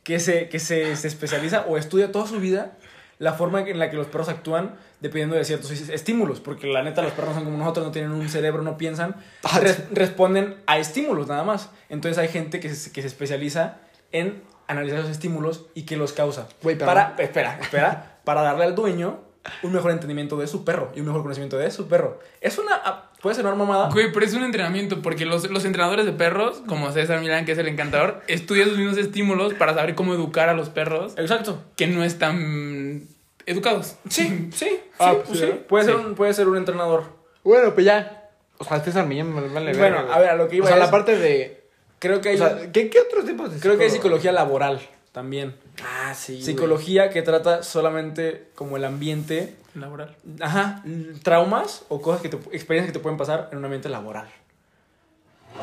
[0.04, 2.72] que se, que se, se especializa o estudia toda su vida
[3.18, 6.82] la forma en la que los perros actúan dependiendo de ciertos es- estímulos, porque la
[6.82, 10.56] neta los perros son como nosotros, no tienen un cerebro, no piensan, Ah, res- responden
[10.66, 11.70] a estímulos nada más.
[11.88, 13.78] Entonces hay gente que se, que se especializa
[14.12, 16.48] en analizar los estímulos y qué los causa.
[16.62, 19.20] Pero- para, espera, espera, para darle al dueño
[19.62, 22.18] un mejor entendimiento de su perro y un mejor conocimiento de su perro.
[22.40, 23.88] Es una, ah, puede ser una mamada.
[23.90, 27.52] Güey, pero es un entrenamiento porque los, los entrenadores de perros, como César Milán, que
[27.52, 31.62] es el encantador, estudian sus mismos estímulos para saber cómo educar a los perros Exacto.
[31.74, 33.08] que no están
[33.46, 33.96] educados.
[34.10, 35.50] Sí, sí, Ah, sí, pues pues sí, sí.
[35.52, 35.66] ¿no?
[35.66, 37.04] Puede, Ser un, puede ser un entrenador.
[37.42, 38.28] Bueno, pues ya.
[38.58, 40.76] O sea, César Millán me vale Bueno, a ver, a lo que iba O sea,
[40.76, 41.64] es- la parte de.
[41.98, 44.80] Creo que hay, O sea, ¿qué, qué otros tipos de creo que hay psicología laboral
[45.12, 45.54] también.
[45.82, 46.34] Ah, sí.
[46.34, 46.44] güey.
[46.44, 50.16] Psicología que trata solamente como el ambiente, Laboral.
[50.40, 50.82] ajá,
[51.22, 54.28] traumas o cosas que te, experiencias que te pueden pasar en un ambiente laboral.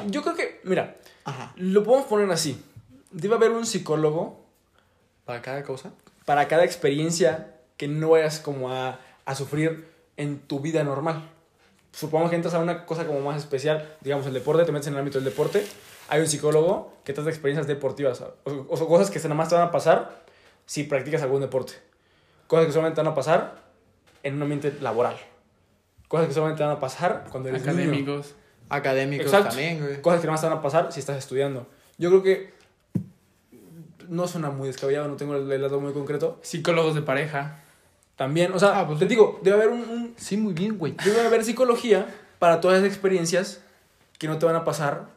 [0.07, 0.95] Yo creo que, mira,
[1.25, 1.51] Ajá.
[1.57, 2.63] lo podemos poner así.
[3.11, 4.45] Debe haber un psicólogo
[5.25, 5.91] Para cada cosa.
[6.25, 11.29] para cada experiencia que no vayas como a, a sufrir en tu vida normal.
[11.93, 14.93] Supongamos que entras a una cosa como más especial, digamos el deporte, te metes en
[14.93, 15.65] el ámbito del deporte,
[16.07, 19.67] hay un psicólogo que trata experiencias deportivas, o, o cosas que nada más te van
[19.67, 20.23] a pasar
[20.65, 21.73] si practicas algún deporte.
[22.47, 23.61] Cosas que solamente te van a pasar
[24.23, 25.15] en un ambiente laboral.
[26.07, 27.71] Cosas que solamente te van a pasar cuando eres niño.
[27.73, 28.35] Académicos.
[28.69, 29.49] Académicos Exacto.
[29.49, 30.01] también, güey.
[30.01, 31.67] Cosas que nada más te van a pasar si estás estudiando.
[31.97, 32.53] Yo creo que
[34.07, 37.59] no suena muy descabellado, no tengo el el dato muy concreto, Psicólogos de pareja.
[38.17, 39.09] también, o sea, Ah, pues te sí.
[39.09, 40.95] digo, debe haber un, un- Sí, muy bien, güey.
[41.03, 42.05] debe haber psicología
[42.39, 43.63] para todas esas experiencias
[44.19, 45.07] que no te van a pasar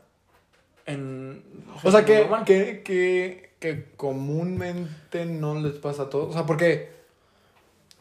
[0.87, 1.43] en...
[1.83, 6.31] O sea, que, que, que, que comúnmente no les pasa a todos.
[6.31, 6.91] O sea, porque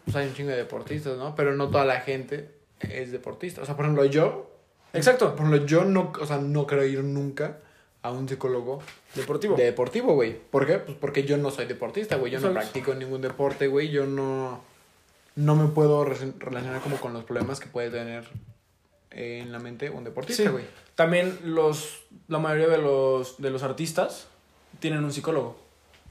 [0.05, 1.35] pues hay un chingo de deportistas, ¿no?
[1.35, 3.61] Pero no toda la gente es deportista.
[3.61, 4.49] O sea, por ejemplo, yo,
[4.93, 7.57] Exacto, por ejemplo, yo no, o sea, no creo ir nunca
[8.03, 8.81] a un psicólogo
[9.15, 9.55] deportivo.
[9.55, 10.37] de deportivo, güey.
[10.37, 10.77] ¿Por qué?
[10.79, 12.31] Pues porque yo no soy deportista, güey.
[12.31, 13.89] Yo no practico ningún deporte, güey.
[13.89, 14.61] Yo no,
[15.35, 18.25] no me puedo re- relacionar como con los problemas que puede tener
[19.11, 20.49] en la mente un deportista, Sí.
[20.49, 20.65] güey.
[20.95, 24.27] También los, la mayoría de los, de los artistas
[24.79, 25.57] tienen un psicólogo,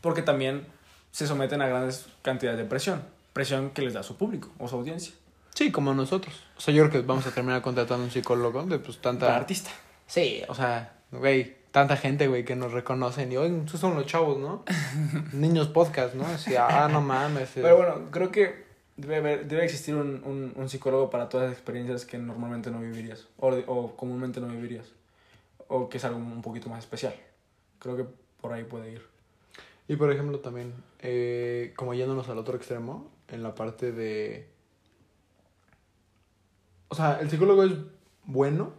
[0.00, 0.66] porque también
[1.12, 3.02] se someten a grandes cantidades de presión,
[3.32, 5.14] presión que les da su público o su audiencia.
[5.54, 6.34] Sí, como nosotros.
[6.56, 9.36] O sea, yo creo que vamos a terminar contratando un psicólogo de pues Para tanta...
[9.36, 9.70] artista.
[10.06, 14.06] Sí, o sea, güey, tanta gente, güey, que nos reconocen y, oye, esos son los
[14.06, 14.64] chavos, ¿no?
[15.32, 16.26] Niños podcast, ¿no?
[16.26, 17.50] Así, ah, no mames.
[17.56, 17.60] eh.
[17.62, 18.64] Pero bueno, creo que
[18.96, 22.80] debe, haber- debe existir un, un, un psicólogo para todas las experiencias que normalmente no
[22.80, 24.86] vivirías o, de- o comúnmente no vivirías
[25.68, 27.14] o que es algo un poquito más especial.
[27.78, 28.04] Creo que
[28.40, 29.02] por ahí puede ir.
[29.88, 34.48] Y por ejemplo también, eh, como yéndonos al otro extremo, en la parte de...
[36.88, 37.72] O sea, el psicólogo es
[38.24, 38.74] bueno,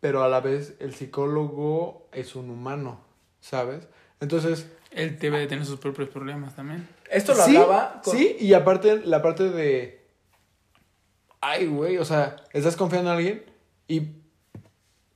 [0.00, 3.00] pero a la vez el psicólogo es un humano,
[3.40, 3.88] ¿sabes?
[4.20, 6.86] Entonces, Él debe de tener sus propios problemas también.
[7.10, 8.16] Esto lo sí, hablaba con...
[8.16, 10.06] Sí, y aparte, la parte de.
[11.40, 13.44] Ay, güey, o sea, estás confiando en alguien
[13.88, 14.02] y.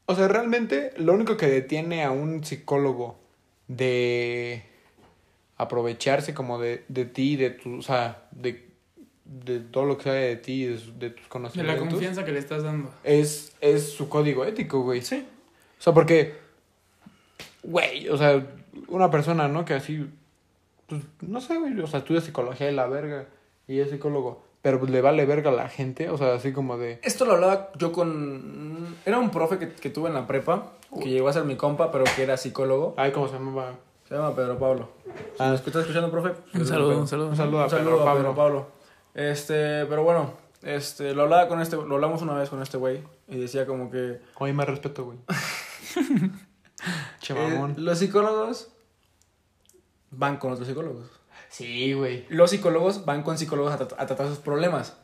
[0.06, 3.20] O sea, realmente lo único que detiene a un psicólogo
[3.68, 4.71] de
[5.62, 8.68] aprovecharse como de, de ti, de tu, o sea, de,
[9.24, 11.80] de todo lo que sabe de ti, de, de tus De conocimientos.
[11.84, 12.90] la confianza que le estás dando.
[13.04, 15.02] Es, es su código ético, güey.
[15.02, 15.26] Sí.
[15.78, 16.34] O sea, porque,
[17.62, 18.46] güey, o sea,
[18.88, 19.64] una persona, ¿no?
[19.64, 20.08] Que así,
[20.86, 23.26] pues, no sé, güey, o sea, estudia psicología y la verga,
[23.66, 26.78] y es psicólogo, pero pues le vale verga a la gente, o sea, así como
[26.78, 27.00] de...
[27.02, 28.96] Esto lo hablaba yo con...
[29.04, 31.90] Era un profe que, que tuve en la prepa, que llegó a ser mi compa,
[31.90, 32.94] pero que era psicólogo.
[32.96, 33.74] Ay, ¿cómo se llamaba?
[34.12, 34.90] Se llama Pedro Pablo.
[35.06, 35.48] Si Ah.
[35.48, 36.34] me estás escuchando, profe?
[36.52, 37.28] Un saludo, un saludo.
[37.30, 38.20] Un saludo a Un saludo Pedro a Pablo.
[38.20, 38.66] Pedro Pablo.
[39.14, 43.02] Este, pero bueno, este, lo hablaba con este, lo hablamos una vez con este güey
[43.26, 45.18] y decía como que Oye, más respeto, güey.
[47.22, 48.68] che, eh, los psicólogos
[50.10, 51.06] van con otros psicólogos.
[51.48, 52.26] Sí, güey.
[52.28, 54.94] Los psicólogos van con psicólogos a, trat- a tratar sus problemas.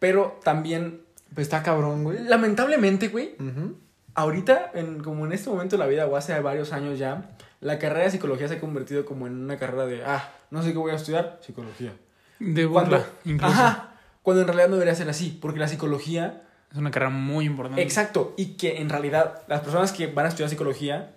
[0.00, 2.24] Pero también, Pues está cabrón, güey.
[2.24, 3.76] lamentablemente, güey, Ujú.
[4.16, 7.78] Ahorita, en, como en este momento de la vida o hace varios años ya, la
[7.78, 10.78] carrera de psicología se ha convertido como en una carrera de, ah, no sé qué
[10.78, 11.92] voy a estudiar, psicología.
[12.40, 13.54] De Cuando, burla, incluso.
[13.54, 17.44] ajá, cuando en realidad no debería ser así, porque la psicología Es una carrera muy
[17.44, 17.82] importante.
[17.82, 21.12] Exacto, y que en realidad las personas que van a estudiar psicología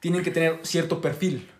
[0.00, 1.50] tienen que tener cierto perfil.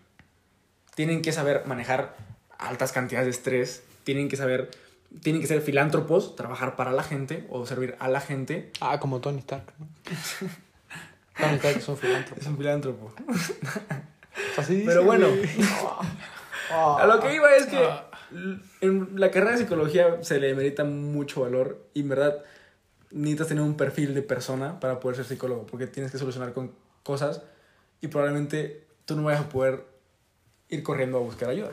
[0.95, 2.15] Tienen que saber manejar
[2.57, 4.71] altas cantidades de estrés, tienen que saber,
[5.21, 8.71] tienen que ser filántropos, trabajar para la gente o servir a la gente.
[8.81, 9.87] Ah, como Tony Stark, ¿no?
[11.37, 12.41] Stark es un filántropo.
[12.41, 13.13] Es un filántropo.
[14.57, 15.27] Así Pero bueno.
[16.71, 18.09] A lo que iba es que Ah.
[18.81, 22.43] en la carrera de psicología se le merita mucho valor y en verdad
[23.11, 26.73] necesitas tener un perfil de persona para poder ser psicólogo porque tienes que solucionar con
[27.03, 27.41] cosas
[28.01, 29.85] y probablemente tú no vayas a poder
[30.67, 31.69] ir corriendo a buscar ayuda.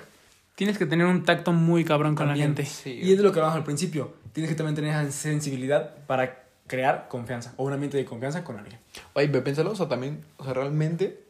[0.55, 2.51] Tienes que tener un tacto muy cabrón con También.
[2.51, 2.65] la gente.
[2.71, 4.15] Sí, Y es de lo que hablamos al principio.
[4.33, 8.59] Tienes que también tener esa sensibilidad para crear confianza o un ambiente de confianza con
[8.59, 8.79] alguien.
[9.15, 11.25] Oye, ve, piénsalo, o sea, también, o sea, realmente,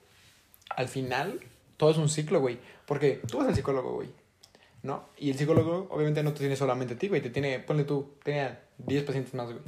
[0.71, 1.41] al final,
[1.77, 2.59] todo es un ciclo, güey.
[2.87, 4.11] Porque tú vas al psicólogo, güey,
[4.83, 5.05] ¿no?
[5.19, 8.13] Y el psicólogo, obviamente, no te tiene solamente a ti, güey, te tiene, ponle tú,
[8.23, 9.61] tenía 10 pacientes más, güey.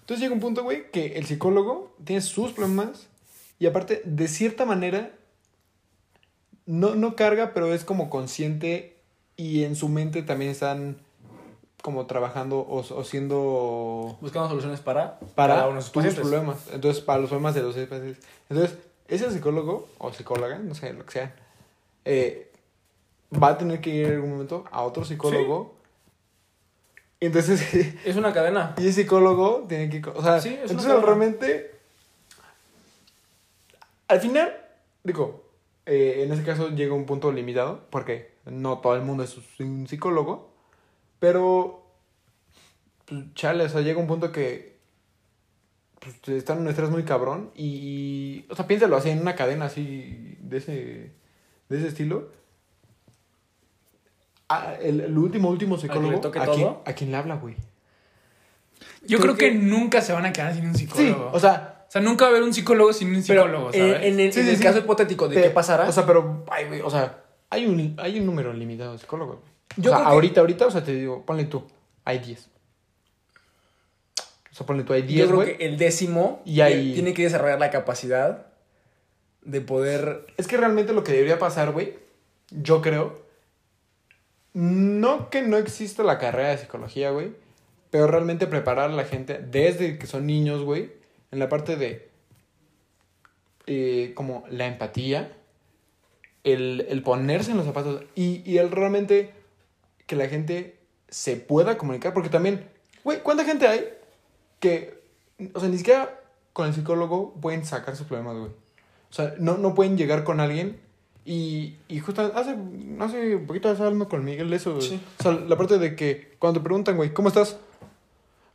[0.00, 3.08] Entonces llega un punto, güey, que el psicólogo tiene sus problemas
[3.58, 5.12] y aparte, de cierta manera,
[6.66, 8.96] no, no carga, pero es como consciente
[9.36, 10.98] y en su mente también están
[11.86, 16.56] como trabajando o, o siendo Buscando soluciones para, para cada uno de sus tus problemas.
[16.72, 18.18] Entonces, para los problemas de los pacientes.
[18.50, 21.36] Entonces, ese psicólogo o psicóloga, no sé, lo que sea,
[22.04, 22.50] eh,
[23.40, 25.76] va a tener que ir en algún momento a otro psicólogo.
[27.20, 27.62] Y entonces,
[28.04, 28.74] Es una cadena.
[28.78, 30.10] y ese psicólogo tiene que...
[30.10, 31.70] O sea, Sí, es entonces realmente...
[34.08, 34.56] Al final,
[35.04, 35.44] digo,
[35.86, 39.86] eh, en ese caso llega un punto limitado, porque no todo el mundo es un
[39.86, 40.55] psicólogo,
[41.26, 41.82] pero,
[43.04, 44.76] pues, chale, o sea, llega un punto que
[45.98, 49.34] pues, están en un estrés muy cabrón y, y, o sea, piénsalo así, en una
[49.34, 50.72] cadena así, de ese,
[51.68, 52.30] de ese estilo.
[54.48, 56.68] Ah, el, el último, último psicólogo, toque ¿a, quién?
[56.84, 57.56] ¿a quién le habla, güey?
[59.04, 61.30] Yo Creo creo que, que- nunca se van a quedar sin un Sí, psicólogo.
[61.32, 63.78] o sea, O sea, nunca va a haber un psicólogo sin un Pero psicólogo, eh,
[63.78, 64.06] ¿sabes?
[64.06, 64.62] en el, Sí, en sí, el sí.
[64.62, 68.20] caso hipotético de qué pasará, O sea, pero, ay, güey, o sea, hay un, hay
[68.20, 69.38] un número limitado de psicólogos.
[69.40, 69.55] güey.
[69.76, 71.64] Yo o sea, creo que- ahorita, ahorita, o sea, te digo, ponle tú,
[72.04, 72.48] hay 10.
[74.50, 75.56] O sea, ponle tú, hay yo 10, creo güey.
[75.58, 76.54] que el décimo Y
[76.94, 78.46] tiene que desarrollar la capacidad
[79.42, 80.26] de poder...
[80.38, 81.98] Es que realmente lo que debería pasar, güey,
[82.50, 83.22] yo creo,
[84.54, 87.32] no que no exista la carrera de psicología, güey,
[87.90, 90.90] pero realmente preparar a la gente desde que son niños, güey,
[91.30, 92.08] en la parte de
[93.66, 95.32] eh, como la empatía,
[96.44, 99.32] el, el ponerse en los zapatos y, y el realmente
[100.06, 102.66] que la gente se pueda comunicar, porque también,
[103.04, 103.84] güey, ¿cuánta gente hay
[104.60, 105.00] que,
[105.54, 106.20] o sea, ni siquiera
[106.52, 108.50] con el psicólogo pueden sacar sus problemas, güey?
[108.50, 110.80] O sea, no, no pueden llegar con alguien
[111.24, 112.56] y, y justo hace,
[113.00, 114.80] hace poquito estaba hablando con Miguel de eso.
[114.80, 115.00] Sí.
[115.18, 117.56] O sea, la parte de que cuando te preguntan, güey, ¿cómo estás?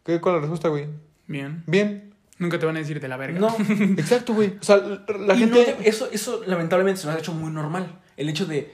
[0.06, 0.88] ¿Qué, ¿Cuál es la respuesta, güey?
[1.28, 1.64] Bien.
[1.68, 2.14] Bien.
[2.40, 3.40] Nunca te van a decir de la verga.
[3.40, 3.56] No,
[3.98, 4.58] Exacto, güey.
[4.60, 5.60] O sea, la, la y gente...
[5.60, 8.00] no te- eso, eso lamentablemente se nos ha hecho muy normal.
[8.18, 8.74] El hecho de,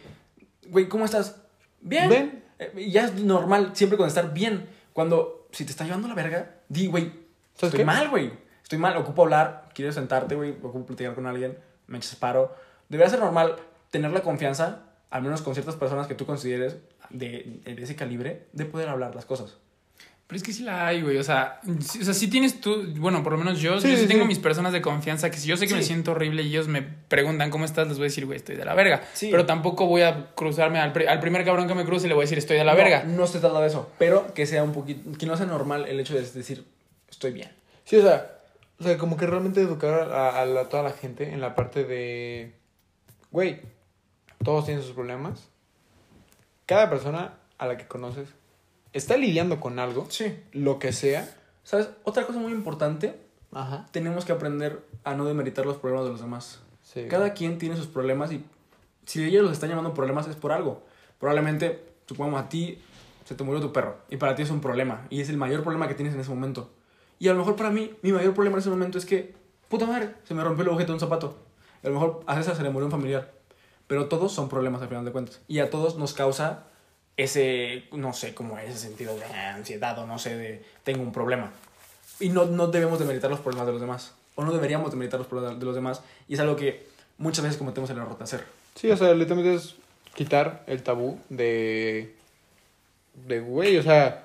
[0.70, 1.42] güey, ¿cómo estás?
[1.82, 2.08] Bien.
[2.10, 2.44] Bien.
[2.60, 4.68] Eh, ya es normal siempre con estar bien.
[4.94, 7.06] Cuando, si te está llevando la verga, di, güey,
[7.54, 7.86] ¿Sabes estoy qué?
[7.86, 8.32] mal, güey.
[8.64, 12.54] Estoy mal, ocupo hablar, quiero sentarte, güey, ocupo platicar con alguien, me echas paro.
[12.90, 13.56] Debería ser normal
[13.92, 16.78] tener la confianza, al menos con ciertas personas que tú consideres
[17.10, 19.58] de, de ese calibre, de poder hablar las cosas.
[20.28, 21.18] Pero es que sí la hay, güey.
[21.18, 23.96] O sea, sí, o sea, sí tienes tú, bueno, por lo menos yo, Sí, yo
[23.96, 26.44] sí, sí, tengo mis personas de confianza que si yo sé que me siento horrible
[26.44, 29.04] y ellos me preguntan cómo estás, les voy a decir, güey, estoy de la verga.
[29.14, 29.30] Sí.
[29.32, 32.24] Pero tampoco voy a cruzarme al, al primer cabrón que me cruce y le voy
[32.24, 33.04] a decir, estoy de la No, verga.
[33.06, 35.98] No se trata de eso, pero que sea un poquito, que no sea normal el
[36.00, 36.66] hecho de decir,
[37.10, 37.50] estoy bien.
[37.86, 38.30] Sí, o sea,
[38.80, 41.86] o sea, como que realmente educar a, a la- toda la gente en la parte
[41.86, 42.54] de,
[43.32, 43.62] güey,
[44.44, 45.48] todos tienen sus problemas.
[46.66, 48.28] Cada persona a la que conoces
[48.98, 50.38] está lidiando con algo, Sí.
[50.54, 51.30] lo que sea.
[51.64, 51.90] ¿Sabes?
[52.04, 53.20] Otra cosa muy importante,
[53.52, 53.86] Ajá.
[53.92, 56.60] tenemos que aprender a no demeritar los problemas de los demás.
[56.84, 57.08] Sí.
[57.10, 58.44] Cada quien tiene sus problemas y
[59.06, 60.84] si ellos los están llamando problemas es por algo.
[61.20, 62.80] Probablemente, supongamos a ti,
[63.26, 65.64] se te murió tu perro y para ti es un problema y es el mayor
[65.64, 66.70] problema que tienes en ese momento.
[67.20, 69.34] Y a lo mejor para mí, mi mayor problema en ese momento es que,
[69.70, 71.38] puta madre, se me rompió el objeto de un zapato.
[71.84, 73.32] A lo mejor a César se le murió un familiar.
[73.88, 75.42] Pero todos son problemas al final de cuentas.
[75.48, 76.66] Y a todos nos causa
[77.18, 81.52] ese, no sé, como ese sentido de ansiedad o no sé, de tengo un problema.
[82.20, 84.14] Y no, no debemos demeritar los problemas de los demás.
[84.36, 86.02] O no deberíamos demeritar los problemas de los demás.
[86.28, 86.86] Y es algo que
[87.18, 88.46] muchas veces cometemos el error de hacer.
[88.76, 89.76] Sí, o sea, literalmente es
[90.14, 92.16] quitar el tabú de.
[93.28, 94.24] de güey, o sea.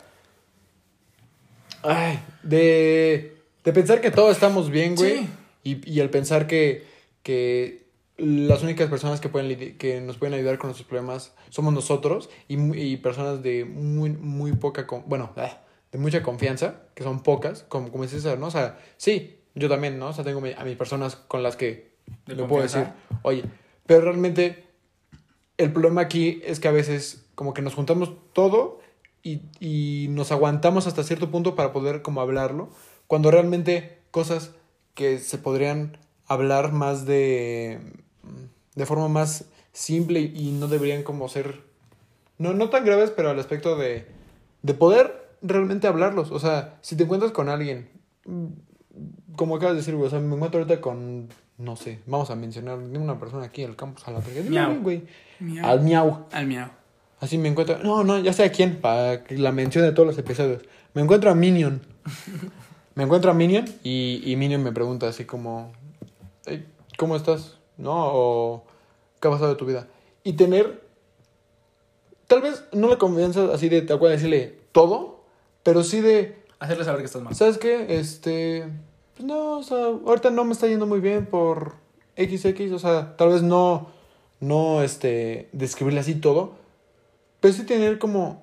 [1.83, 3.37] Ay, de.
[3.65, 5.21] de pensar que todos estamos bien, güey.
[5.21, 5.29] Sí.
[5.65, 6.87] Y, y el pensar que.
[7.23, 7.82] que
[8.23, 12.57] las únicas personas que, pueden que nos pueden ayudar con nuestros problemas somos nosotros y,
[12.79, 14.87] y personas de muy, muy poca.
[14.87, 15.61] con- bueno, ah,
[15.91, 18.47] de mucha confianza, que son pocas, como, como César, ¿no?
[18.47, 20.09] O sea, sí, yo también, ¿no?
[20.09, 21.97] O sea, tengo a mis personas con las que
[22.27, 22.87] De le puedo decir,
[23.23, 23.45] oye,
[23.87, 24.65] pero realmente
[25.59, 28.81] el problema aquí es que a veces como que nos juntamos todo
[29.23, 32.71] y, y nos aguantamos hasta cierto punto para poder como hablarlo,
[33.07, 34.53] cuando realmente cosas
[34.95, 37.81] que se podrían hablar más de,
[38.75, 41.61] de forma más simple y no deberían como ser,
[42.39, 44.07] no, no tan graves, pero al aspecto de,
[44.63, 46.31] de poder realmente hablarlos.
[46.31, 47.89] O sea, si te encuentras con alguien,
[48.27, 48.47] mm,
[49.37, 52.37] como acabas de decir, güey, o sea, me encuentro ahorita con, no sé, vamos a
[52.37, 54.71] mencionar una persona aquí en el campus, a la verga, dime Miau.
[54.71, 55.03] bien, güey.
[55.41, 55.67] Miau.
[55.67, 56.27] Al miau.
[56.33, 56.69] Al miau.
[57.21, 57.79] Así me encuentro.
[57.79, 60.63] No, no, ya sé a quién, para que la mención de todos los episodios.
[60.93, 61.81] Me encuentro a Minion.
[62.97, 65.73] me encuentro a Minion y, y Minion me pregunta así como:
[66.47, 66.67] "Ey,
[66.99, 67.59] ¿Cómo estás?
[67.77, 68.11] ¿No?
[68.13, 68.65] O
[69.21, 69.89] ¿qué ha pasado de tu vida?
[70.25, 70.83] Y tener.
[72.27, 75.21] Tal vez no la confianza así de tal cual decirle todo,
[75.63, 76.43] pero sí de.
[76.59, 77.35] Hacerle saber que estás mal.
[77.35, 77.99] ¿Sabes qué?
[77.99, 78.69] Este.
[79.17, 81.75] Pues no, o sea, ahorita no me está yendo muy bien por
[82.17, 83.89] XX, o sea, tal vez no.
[84.41, 85.49] No, este.
[85.53, 86.53] Describirle así todo.
[87.41, 88.43] Pero sí tener como.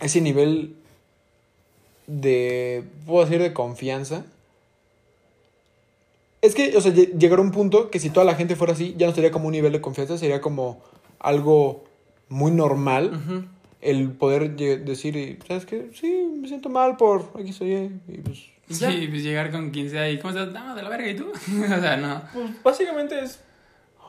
[0.00, 0.76] Ese nivel.
[2.06, 2.84] De.
[3.06, 4.24] Puedo decir de confianza.
[6.44, 8.94] Es que, o sea, lle- llegará un punto que si toda la gente fuera así,
[8.98, 10.82] ya no sería como un nivel de confianza, sería como
[11.18, 11.84] algo
[12.28, 13.44] muy normal Ujú.
[13.80, 15.88] el poder decir, ¿sabes qué?
[15.94, 17.72] Sí, me siento mal por X o Y.
[18.08, 18.38] Y pues,
[18.68, 18.74] Y.
[18.74, 20.52] Sí, pues llegar con quien sea y, ¿cómo estás?
[20.52, 21.30] No, de la verga, ¿y tú?
[21.32, 22.22] o sea, no.
[22.34, 23.40] Pues básicamente es.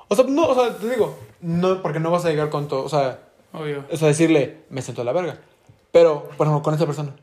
[0.10, 2.84] o sea, no, o sea, te digo, no, porque no vas a llegar con todo,
[2.84, 3.20] o sea,
[3.54, 3.86] Obvio.
[3.90, 5.40] o sea, decirle, me siento de la verga.
[5.94, 7.16] Pero, por ejemplo, con esa persona,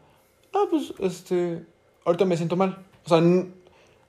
[0.54, 1.62] ah, pues, este,
[2.06, 2.78] ahorita me siento mal.
[3.04, 3.20] O sea,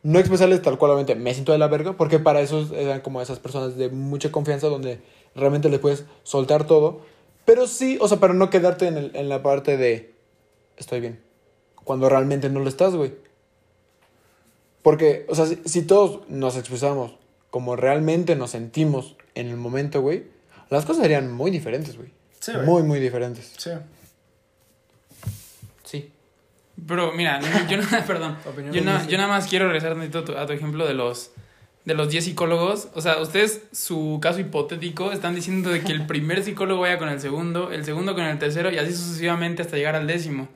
[0.03, 3.21] no expresarles tal cual, obviamente, me siento de la verga, porque para eso eran como
[3.21, 4.99] esas personas de mucha confianza donde
[5.35, 7.01] realmente les puedes soltar todo.
[7.45, 10.13] Pero sí, o sea, pero no quedarte en, el- en la parte de,
[10.77, 11.19] estoy bien.
[11.83, 13.13] Cuando realmente no lo estás, güey.
[14.81, 17.15] Porque, o sea, si, si todos nos expresamos
[17.49, 20.25] como realmente nos sentimos en el momento, güey,
[20.69, 22.09] las cosas serían muy diferentes, güey.
[22.39, 22.65] Sí, güey.
[22.65, 23.53] muy, muy diferentes.
[23.57, 23.69] Sí.
[26.87, 28.37] Pero mira, yo no, perdón.
[28.71, 29.07] Yo, Lucy.
[29.07, 31.31] yo nada más quiero regresar a tu, a tu ejemplo de los
[31.85, 32.89] de los 10 psicólogos.
[32.93, 37.09] O sea, ustedes, su caso hipotético, están diciendo de que el primer psicólogo vaya con
[37.09, 40.47] el segundo, el segundo con el tercero y así sucesivamente hasta llegar al décimo.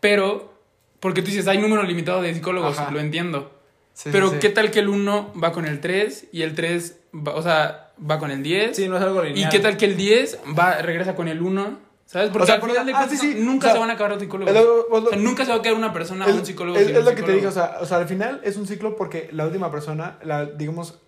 [0.00, 0.54] Pero,
[1.00, 2.90] porque tú dices, hay número limitado de psicólogos, Ajá.
[2.90, 3.58] lo entiendo.
[3.94, 4.40] Sí, Pero, sí, sí.
[4.40, 7.92] ¿qué tal que el 1 va con el 3 y el 3, va, o sea,
[8.08, 8.76] va con el 10?
[8.76, 9.50] Sí, no es algo ¿Y lineal.
[9.50, 11.78] qué tal que el 10 va, regresa con el 1?
[12.10, 12.30] ¿Sabes?
[12.30, 13.38] Porque O sea, al final de ah, cuentas sí, sí.
[13.40, 14.52] nunca O sea, se van a acabar los psicólogos.
[14.52, 16.44] Es lo- es lo- O sea, nunca se va a quedar una persona, es- un
[16.44, 16.76] psicólogo.
[16.76, 18.56] es, sin es un lo que te dije, o sea, o sea, al final es
[18.56, 20.98] un ciclo porque la última persona, la, digamos,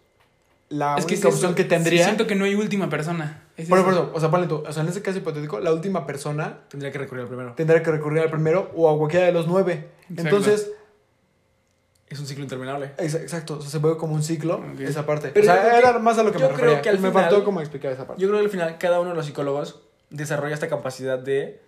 [0.69, 1.99] la es que única es opción eso, que tendría...
[1.99, 3.43] sí, siento que no hay última persona.
[3.57, 3.85] Es Por eso.
[3.85, 6.61] por eso, o sea, ponle tú, o sea, en ese caso hipotético, la última persona
[6.69, 7.53] Tendría que recurrir al primero.
[7.57, 9.91] tendría que recurrir al primero o a cualquiera de los nueve.
[10.09, 10.23] Exacto.
[10.23, 10.71] Entonces,
[12.09, 12.93] Es un ciclo interminable.
[12.99, 15.29] ex- exacto, o sea, se ve como un ciclo esa parte.
[15.35, 16.83] Pero o sea, era que- más a lo que yo me creo refería.
[16.83, 18.23] que al me final- faltó como explicar esa parte.
[18.23, 19.81] Yo creo que al final cada uno de los psicólogos
[20.13, 21.61] desarrolla esta capacidad de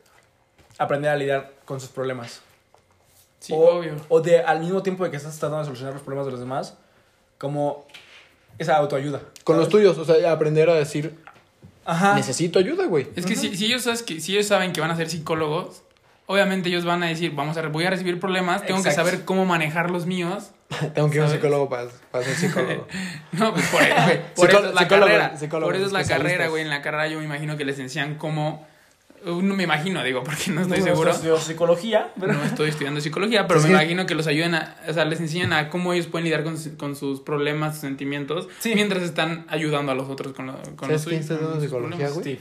[0.79, 2.43] aprender a lidiar con sus problemas.
[3.41, 3.97] Sí, o, obvio.
[4.09, 6.41] o de al mismo tiempo de que estás tratando de solucionar los problemas de los
[6.41, 6.77] demás,
[7.39, 7.87] como
[8.59, 9.21] esa autoayuda.
[9.43, 11.19] Con los tuyos, o sea, aprender a decir,
[11.85, 12.15] Ajá.
[12.15, 13.09] necesito ayuda, güey.
[13.17, 15.83] Es que si, si ellos sabes que, si ellos saben que van a ser psicólogos,
[16.27, 19.45] obviamente ellos van a decir, vamos a, voy a recibir problemas, tengo que saber cómo
[19.45, 20.51] manejar los míos.
[20.95, 22.87] Tengo que ir a un psicólogo para, para ser psicólogo.
[23.33, 23.67] No, pues
[24.37, 25.37] por, eso es la psicólogo, carrera.
[25.37, 26.63] psicólogo, por eso es la carrera, güey.
[26.63, 28.67] En la carrera yo me imagino que les enseñan cómo...
[29.27, 31.11] uh, No me imagino, digo, porque no estoy No, seguro.
[31.11, 32.33] estudio psicología, pero...
[32.35, 34.77] No estoy estudiando psicología, pero Es me que- imagino que los ayuden a...
[34.89, 37.81] O sea, les enseñan a cómo ellos pueden lidiar con, su- con sus problemas, sus
[37.83, 38.73] sentimientos, Sí.
[38.75, 41.55] mientras están ayudando a los otros con, lo, con ¿Sabes los quién suyos, está estudiando
[41.61, 42.21] sus psicología, güey?
[42.21, 42.41] Steve.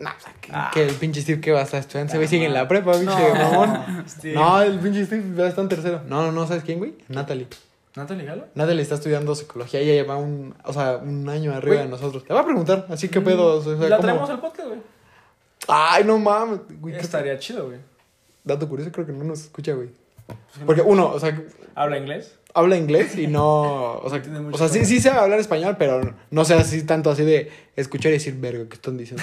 [0.00, 0.70] No, o sea, que, Ah.
[0.72, 2.12] que el pinche Steve que va a estar estudiando.
[2.14, 4.04] Güey sigue en la prepa, pinche No, mamón.
[4.08, 4.34] Steve.
[4.34, 6.00] No, el pinche Steve ya está en tercero.
[6.08, 6.94] No, no, no, ¿sabes quién, güey?
[7.08, 7.46] Natalie.
[7.96, 8.46] ¿Natalie Galo?
[8.54, 9.80] Natalie está estudiando psicología.
[9.80, 11.86] Ella lleva un, o sea, un año arriba Güey.
[11.86, 12.22] de nosotros.
[12.28, 13.56] Le voy a preguntar, así que pedo.
[13.56, 14.00] O sea, la ¿cómo?
[14.00, 14.80] traemos al podcast, güey.
[15.68, 16.60] Ay, no mames.
[16.80, 17.78] Güey, Estaría chido, güey.
[18.44, 19.90] dato curioso, creo que no nos escucha, güey.
[20.66, 21.40] Porque uno, o sea,
[21.74, 22.36] ¿Habla inglés?
[22.54, 23.94] habla inglés y no.
[23.98, 24.22] O sea,
[24.52, 28.10] o sea sí, sí sabe hablar español, pero no sé así tanto así de escuchar
[28.10, 29.22] y decir, verga, ¿qué están diciendo?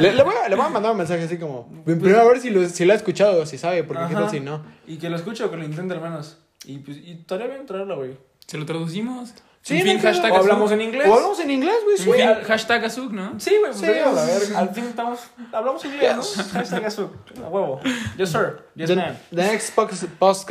[0.00, 1.68] le, le voy a, le voy a mandar un mensaje así como.
[1.84, 4.30] Primero a ver si lo, si lo ha escuchado o si sabe, porque qué tal
[4.30, 4.62] si no.
[4.86, 6.38] Y que lo escuche o que lo intente al menos.
[6.64, 8.16] Y pues, y estaría bien traerlo, güey.
[8.46, 9.34] Se lo traducimos.
[9.64, 10.80] Sí, en fin, no, hashtag O hablamos Azuk.
[10.80, 11.06] en inglés.
[11.08, 11.96] O hablamos en inglés, güey.
[11.96, 12.34] En sí.
[12.34, 13.38] fin, hashtag Azuk, ¿no?
[13.38, 14.58] Sí, güey, pues Sí, a la al- verga.
[14.58, 15.20] Al fin estamos.
[15.52, 16.22] Hablamos inglés, ¿no?
[16.52, 17.10] Hashtag azul.
[17.44, 17.80] A huevo.
[18.16, 18.58] Yes, sir.
[18.74, 19.16] Yes, The, man.
[19.30, 20.04] the next podcast.
[20.18, 20.48] podcast,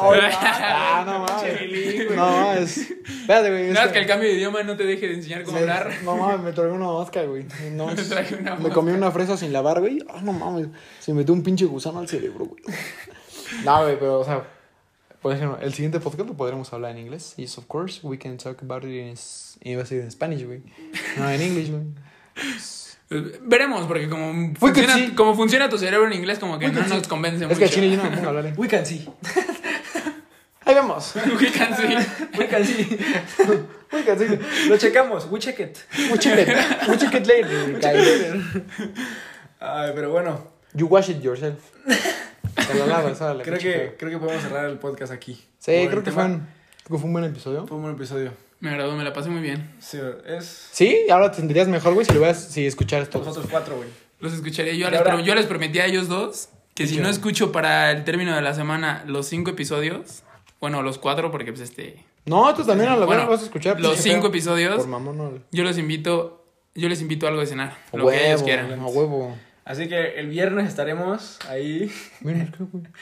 [0.00, 0.30] Ay, eh.
[0.32, 2.10] ah, no mames.
[2.10, 2.76] No mames.
[2.78, 3.68] Espérate, güey.
[3.72, 5.62] Nada, es es que el cambio de idioma no te deje de enseñar cómo me-
[5.62, 5.90] hablar.
[6.04, 7.46] No mames, me tragué una mosca, güey.
[7.72, 8.74] No, Me tragué una me mosca.
[8.74, 9.98] comí una fresa sin lavar, güey.
[10.08, 10.68] Ah, no mames.
[11.00, 12.62] Se me metió un pinche gusano al cerebro, güey.
[13.64, 14.44] No, güey, pero, o sea,
[15.26, 17.34] por ejemplo, el siguiente podcast lo podremos hablar en inglés.
[17.36, 19.14] Yes, of course, we can talk about it in,
[19.68, 20.62] iba a decir en Spanish, güey.
[21.18, 21.82] No, en English, güey.
[23.10, 26.80] Eh, Veremos, porque como que funciona, como funciona tu cerebro en inglés, como que que
[26.80, 27.58] no nos convence Es mucho.
[27.58, 29.04] que a chile yo no a hablar en We can see.
[30.64, 31.12] Ahí vemos.
[31.40, 31.96] We can see.
[32.38, 32.98] We can see.
[33.92, 34.68] We can see.
[34.68, 35.28] Lo checamos.
[35.28, 35.76] We check it.
[36.12, 36.54] We check it.
[36.88, 38.86] We check it later, guys.
[39.58, 40.52] Ay, pero bueno.
[40.72, 41.72] You wash it yourself.
[42.56, 45.34] Te la lavas, órale, Creo que, creo que podemos cerrar el podcast aquí.
[45.58, 46.22] Sí, Por el creo que tema.
[46.22, 47.66] fue un, creo que fue un buen episodio.
[47.66, 48.32] Fue un buen episodio.
[48.60, 49.70] Me agradó, me la pasé muy bien.
[49.80, 50.68] Sí, es.
[50.72, 53.22] Sí, ahora te sentirías mejor, güey, si lo hubieras, si escucharas todo.
[53.24, 53.88] Nosotros cuatro, güey.
[54.20, 54.76] Los escucharé.
[54.78, 57.02] Yo les, ahora- pro- yo les prometí a ellos dos que si Yo.
[57.02, 60.22] no escucho para el término de la semana los cinco episodios,
[60.60, 62.02] bueno, los cuatro, porque pues este.
[62.24, 63.78] No, tú también a lo Bueno, vas a escuchar.
[63.80, 64.76] los cinco episodios.
[64.76, 65.32] Por mamón, no.
[65.52, 66.42] Yo los invito.
[66.74, 67.76] Yo les invito a algo de cenar.
[67.92, 68.80] A Lo que ellos huevo, quieran.
[68.80, 69.36] A huevo.
[69.66, 71.92] Así que el viernes estaremos ahí.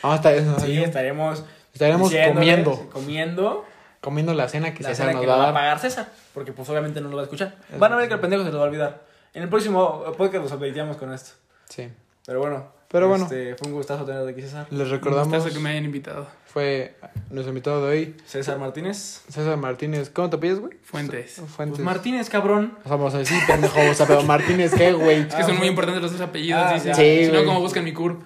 [0.03, 0.59] Ah, está eso.
[0.61, 1.45] Sí, estaremos.
[1.73, 2.89] Estaremos comiendo.
[2.91, 3.65] Comiendo.
[4.01, 6.09] Comiendo la cena que la César cena nos que va va a pagar César.
[6.33, 7.55] Porque pues obviamente no lo va a escuchar.
[7.79, 9.03] Van a ver que el pendejo se lo va a olvidar.
[9.35, 11.33] En el próximo podcast los updateamos con esto.
[11.69, 11.89] Sí.
[12.27, 12.73] Pero bueno.
[12.89, 13.25] Pero bueno.
[13.25, 14.67] este, fue un gustazo tenerte aquí, César.
[14.71, 15.29] Les Un recordamos.
[15.29, 16.27] gustazo que me hayan invitado.
[16.55, 16.95] Fue
[17.31, 19.25] nuestro invitado de hoy, César Martínez.
[19.29, 20.09] César Martínez.
[20.09, 20.79] ¿Cómo te pides, güey?
[20.85, 21.43] Fuentes.
[21.49, 21.79] Fuentes.
[21.79, 22.79] Pues Martínez, cabrón.
[22.85, 25.23] O sea, vamos a decir, pendejo, o sea, pero Martínez, ¿qué, güey?
[25.23, 26.63] Es que son muy importantes los dos apellidos.
[26.65, 26.95] Ah, sí, ya.
[26.95, 27.25] sí.
[27.27, 28.23] Si no, como buscan mi curp.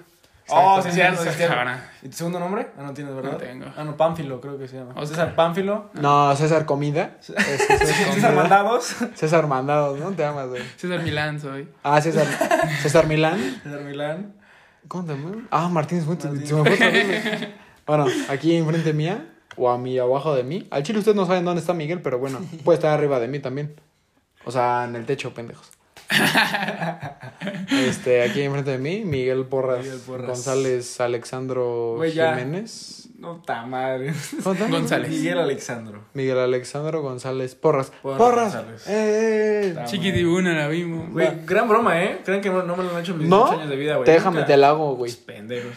[0.51, 1.01] Oh, sí, sí.
[2.03, 2.68] ¿Y tu segundo nombre?
[2.76, 3.33] Ah, no tienes, ¿verdad?
[3.33, 3.64] No tengo.
[3.74, 4.91] Ah, no, Pánfilo, creo que se llama.
[4.91, 5.09] Oscar.
[5.09, 5.91] César Pánfilo.
[5.95, 7.16] No, César Comida.
[7.20, 7.33] Es
[8.14, 8.35] César.
[8.35, 8.95] Mandados.
[9.14, 10.11] César Mandados, ¿no?
[10.11, 10.62] Te amas, güey.
[10.76, 11.66] César Milán soy.
[11.83, 12.26] Ah, César.
[12.83, 13.41] César Milán.
[13.62, 14.35] César Milán.
[14.87, 15.45] ¿Cómo te llamas?
[15.51, 16.31] Ah, Martínez Fuentes.
[16.31, 16.51] Martínez.
[16.51, 17.68] Se me fue.
[17.89, 19.26] Bueno, aquí enfrente mía,
[19.57, 20.68] o a mí abajo de mí.
[20.70, 23.41] Al chile ustedes no saben dónde está Miguel, pero bueno, puede estar arriba de mí
[23.41, 23.74] también.
[24.45, 25.70] O sea, en el techo, pendejos.
[27.70, 30.26] Este, aquí enfrente de mí, Miguel Porras, Miguel Porras.
[30.26, 31.99] González Alexandro.
[32.05, 33.09] Jiménez.
[33.18, 34.12] No, ta madre.
[34.45, 35.11] González.
[35.11, 36.05] Miguel Alexandro.
[36.14, 37.93] Miguel Alexandro González Porras.
[38.03, 38.55] Porras Porras.
[38.55, 38.86] González.
[38.89, 39.84] Eh, eh, eh.
[39.84, 41.11] Chiquitibuna la vimos.
[41.12, 42.20] Güey, gran broma, ¿eh?
[42.24, 43.97] Creen que no, no me lo han hecho en mis No, 18 años de vida,
[43.97, 44.11] güey.
[44.11, 44.47] déjame, Nunca.
[44.47, 45.12] te la hago, güey.
[45.12, 45.74] Pendejos.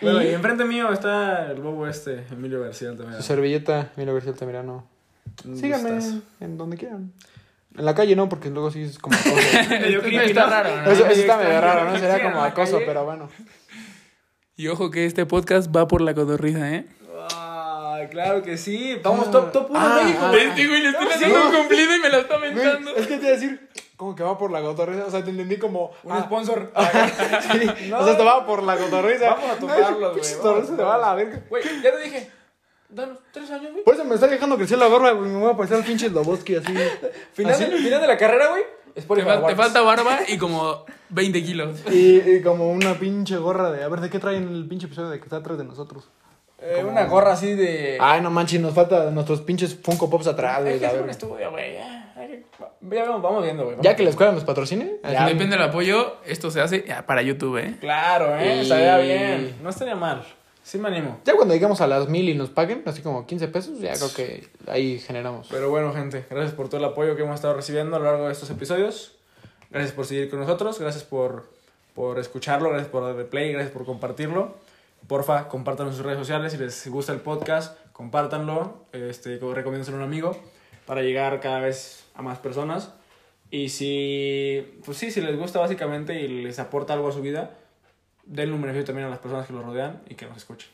[0.00, 3.16] Bueno, y enfrente mío está el bobo este, Emilio García también.
[3.16, 4.86] Su servilleta, Milo García Altamirano.
[5.56, 5.98] Síganme
[6.40, 7.12] en donde quieran.
[7.76, 9.34] En la calle no, porque luego sí es como acoso.
[9.70, 10.50] Medio Esto creepy, está ¿no?
[10.50, 10.90] raro, ¿no?
[10.90, 11.98] eso, eso está medio raro, ¿no?
[11.98, 12.84] Sería como acoso, calle.
[12.86, 13.28] pero bueno.
[14.56, 16.86] Y ojo que este podcast va por la cotorriza, ¿eh?
[17.30, 18.96] Ah, claro que sí.
[19.04, 20.24] Vamos top, top 1 Ah, en México.
[20.24, 20.32] ah.
[20.36, 22.96] Este güey le estoy haciendo un cumplido y me lo está Güey, aventando.
[22.96, 23.67] es que te iba a decir,
[23.98, 25.04] como que va por la cotorriza.
[25.06, 25.90] O sea, te entendí como.
[26.04, 26.72] Un ah, sponsor.
[27.52, 27.98] sí, No.
[27.98, 29.30] O sea, te va por la cotorriza.
[29.30, 31.42] Vamos a tomarlos, güey, cotorriza te va a la verga.
[31.50, 32.30] Güey, ya te dije.
[32.88, 33.84] Danos tres años, güey.
[33.84, 35.28] Por eso me está dejando crecer la barba, güey.
[35.28, 36.72] Me voy a parecer al pinche Sloboski así.
[37.34, 37.64] Final, ¿Así?
[37.64, 38.62] de, final de la carrera, güey.
[38.94, 39.56] Te, Spotify fal- te Awards.
[39.56, 41.80] falta barba y como 20 kilos.
[41.90, 43.82] Y, y como una pinche gorra de.
[43.82, 46.08] A ver, ¿de qué traen el pinche episodio de que está atrás de nosotros?
[46.60, 47.98] Eh, una gorra así de.
[48.00, 50.78] Ay, no manches, nos falta nuestros pinches Funko Pops atrás, güey.
[50.78, 51.76] que un estudio, güey.
[52.90, 53.76] Ya, vamos, vamos viendo, güey.
[53.80, 54.96] Ya que la escuela nos patrocine.
[55.02, 55.26] Ya.
[55.26, 57.76] Depende del apoyo, esto se hace ya, para YouTube, ¿eh?
[57.80, 58.56] Claro, eh.
[58.56, 59.56] Y- Estaría bien.
[59.62, 60.24] No estaría mal.
[60.62, 61.18] Sí me animo.
[61.24, 64.12] Ya cuando lleguemos a las mil y nos paguen, así como 15 pesos, ya creo
[64.14, 65.48] que ahí generamos.
[65.50, 68.26] Pero bueno, gente, gracias por todo el apoyo que hemos estado recibiendo a lo largo
[68.26, 69.16] de estos episodios.
[69.70, 70.78] Gracias por seguir con nosotros.
[70.78, 71.48] Gracias por,
[71.94, 74.56] por escucharlo, gracias por darle play, gracias por compartirlo.
[75.06, 76.52] Porfa, compártanlo en sus redes sociales.
[76.52, 78.84] Si les gusta el podcast, compártanlo.
[78.92, 80.36] Este, recomiéndenselo a un amigo
[80.88, 82.92] para llegar cada vez a más personas.
[83.50, 87.50] Y si, pues sí, si les gusta básicamente y les aporta algo a su vida,
[88.24, 90.70] denle un beneficio también a las personas que los rodean y que nos escuchen.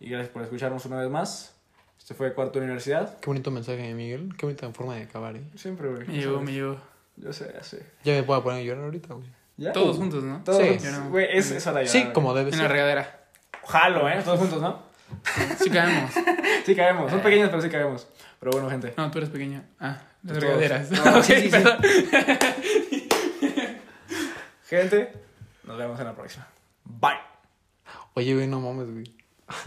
[0.00, 1.54] Y gracias por escucharnos una vez más.
[1.98, 3.18] Este fue Cuarto Universidad.
[3.20, 4.34] Qué bonito mensaje, Miguel.
[4.36, 5.42] Qué bonita forma de acabar, ¿eh?
[5.54, 6.06] Siempre, güey.
[6.08, 6.76] Me llegó, me llegó.
[7.16, 7.84] Yo sé, ya sé.
[8.04, 9.26] Ya me puedo poner a llorar ahorita, güey.
[9.58, 9.72] ¿Ya?
[9.72, 10.42] Todos juntos, ¿no?
[10.44, 10.88] Todos Sí.
[11.10, 12.72] Güey, es, es hora de Sí, llorar, como debe En la ser.
[12.72, 13.20] regadera.
[13.66, 14.20] Jalo, ¿eh?
[14.24, 14.82] Todos juntos, ¿no?
[15.62, 16.10] Sí caemos.
[16.66, 17.10] Sí caemos.
[17.10, 18.06] Son pequeños, pero sí caemos.
[18.38, 18.94] Pero bueno, gente.
[18.96, 19.64] No, tú eres pequeña.
[19.80, 20.42] Ah, las Todos.
[20.42, 20.90] regaderas.
[20.92, 21.78] No, Ok, sí, sí, perdón.
[24.68, 25.12] Gente,
[25.64, 26.46] nos vemos en la próxima.
[26.84, 27.18] Bye.
[28.14, 29.12] Oye, güey, no mames, güey.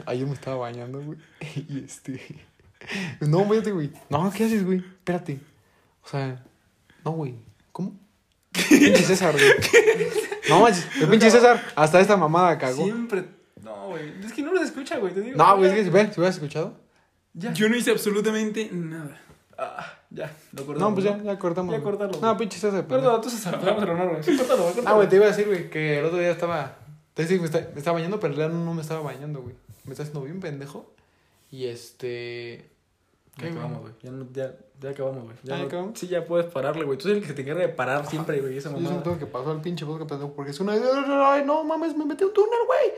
[0.06, 1.20] Ayer me estaba bañando, güey.
[1.56, 2.20] Y este.
[3.22, 3.91] No, váyate, güey.
[4.10, 4.80] No, ¿qué haces, güey?
[4.80, 5.39] Espérate.
[6.04, 6.41] O sea,
[7.04, 7.36] no, güey.
[7.72, 7.93] ¿Cómo?
[8.52, 9.46] Pinche César, güey.
[10.50, 11.62] No manches, el pinche César.
[11.76, 12.84] Hasta esta mamada cagó.
[12.84, 13.26] Siempre.
[13.86, 14.14] No, güey.
[14.26, 15.14] Es que no los escucha, güey.
[15.14, 15.38] Te digo.
[15.38, 16.74] No, güey, es que si hubieras escuchado.
[17.34, 17.54] Ya.
[17.54, 19.20] Yo no hice absolutamente nada.
[19.58, 20.32] Ah, ya.
[20.54, 20.90] Lo cortamos.
[20.90, 21.76] No, pues ya, ya cortamos.
[21.76, 22.86] Ya cortalo, No, pinche César.
[22.88, 24.24] Perdón, tú se vamos a honor, güey.
[24.24, 24.72] Sí, córtalo, güey.
[24.72, 24.96] Ah, córtalo.
[24.98, 26.78] güey, te iba a decir, güey, que el otro día estaba.
[27.14, 29.42] Te decía que me, está- me estaba bañando, pero en realidad no me estaba bañando,
[29.42, 29.56] güey.
[29.86, 30.92] Me está haciendo bien pendejo.
[31.52, 32.70] Y este.
[33.38, 33.94] Ya acabamos, güey.
[34.02, 35.36] Ya, no- ya, ya acabamos, güey.
[35.44, 36.00] Ya Ah, ¿ya no- acabamos?
[36.00, 36.98] Sí, ya puedes pararle, güey.
[36.98, 38.58] Tú eres el que te encarga de parar siempre, güey.
[38.58, 39.04] Esa Yo solo mamada.
[39.04, 40.74] tengo que pasar al pinche podcast pendejo porque es una.
[40.74, 42.92] Ay, no mames, me metí a un túnel, güey.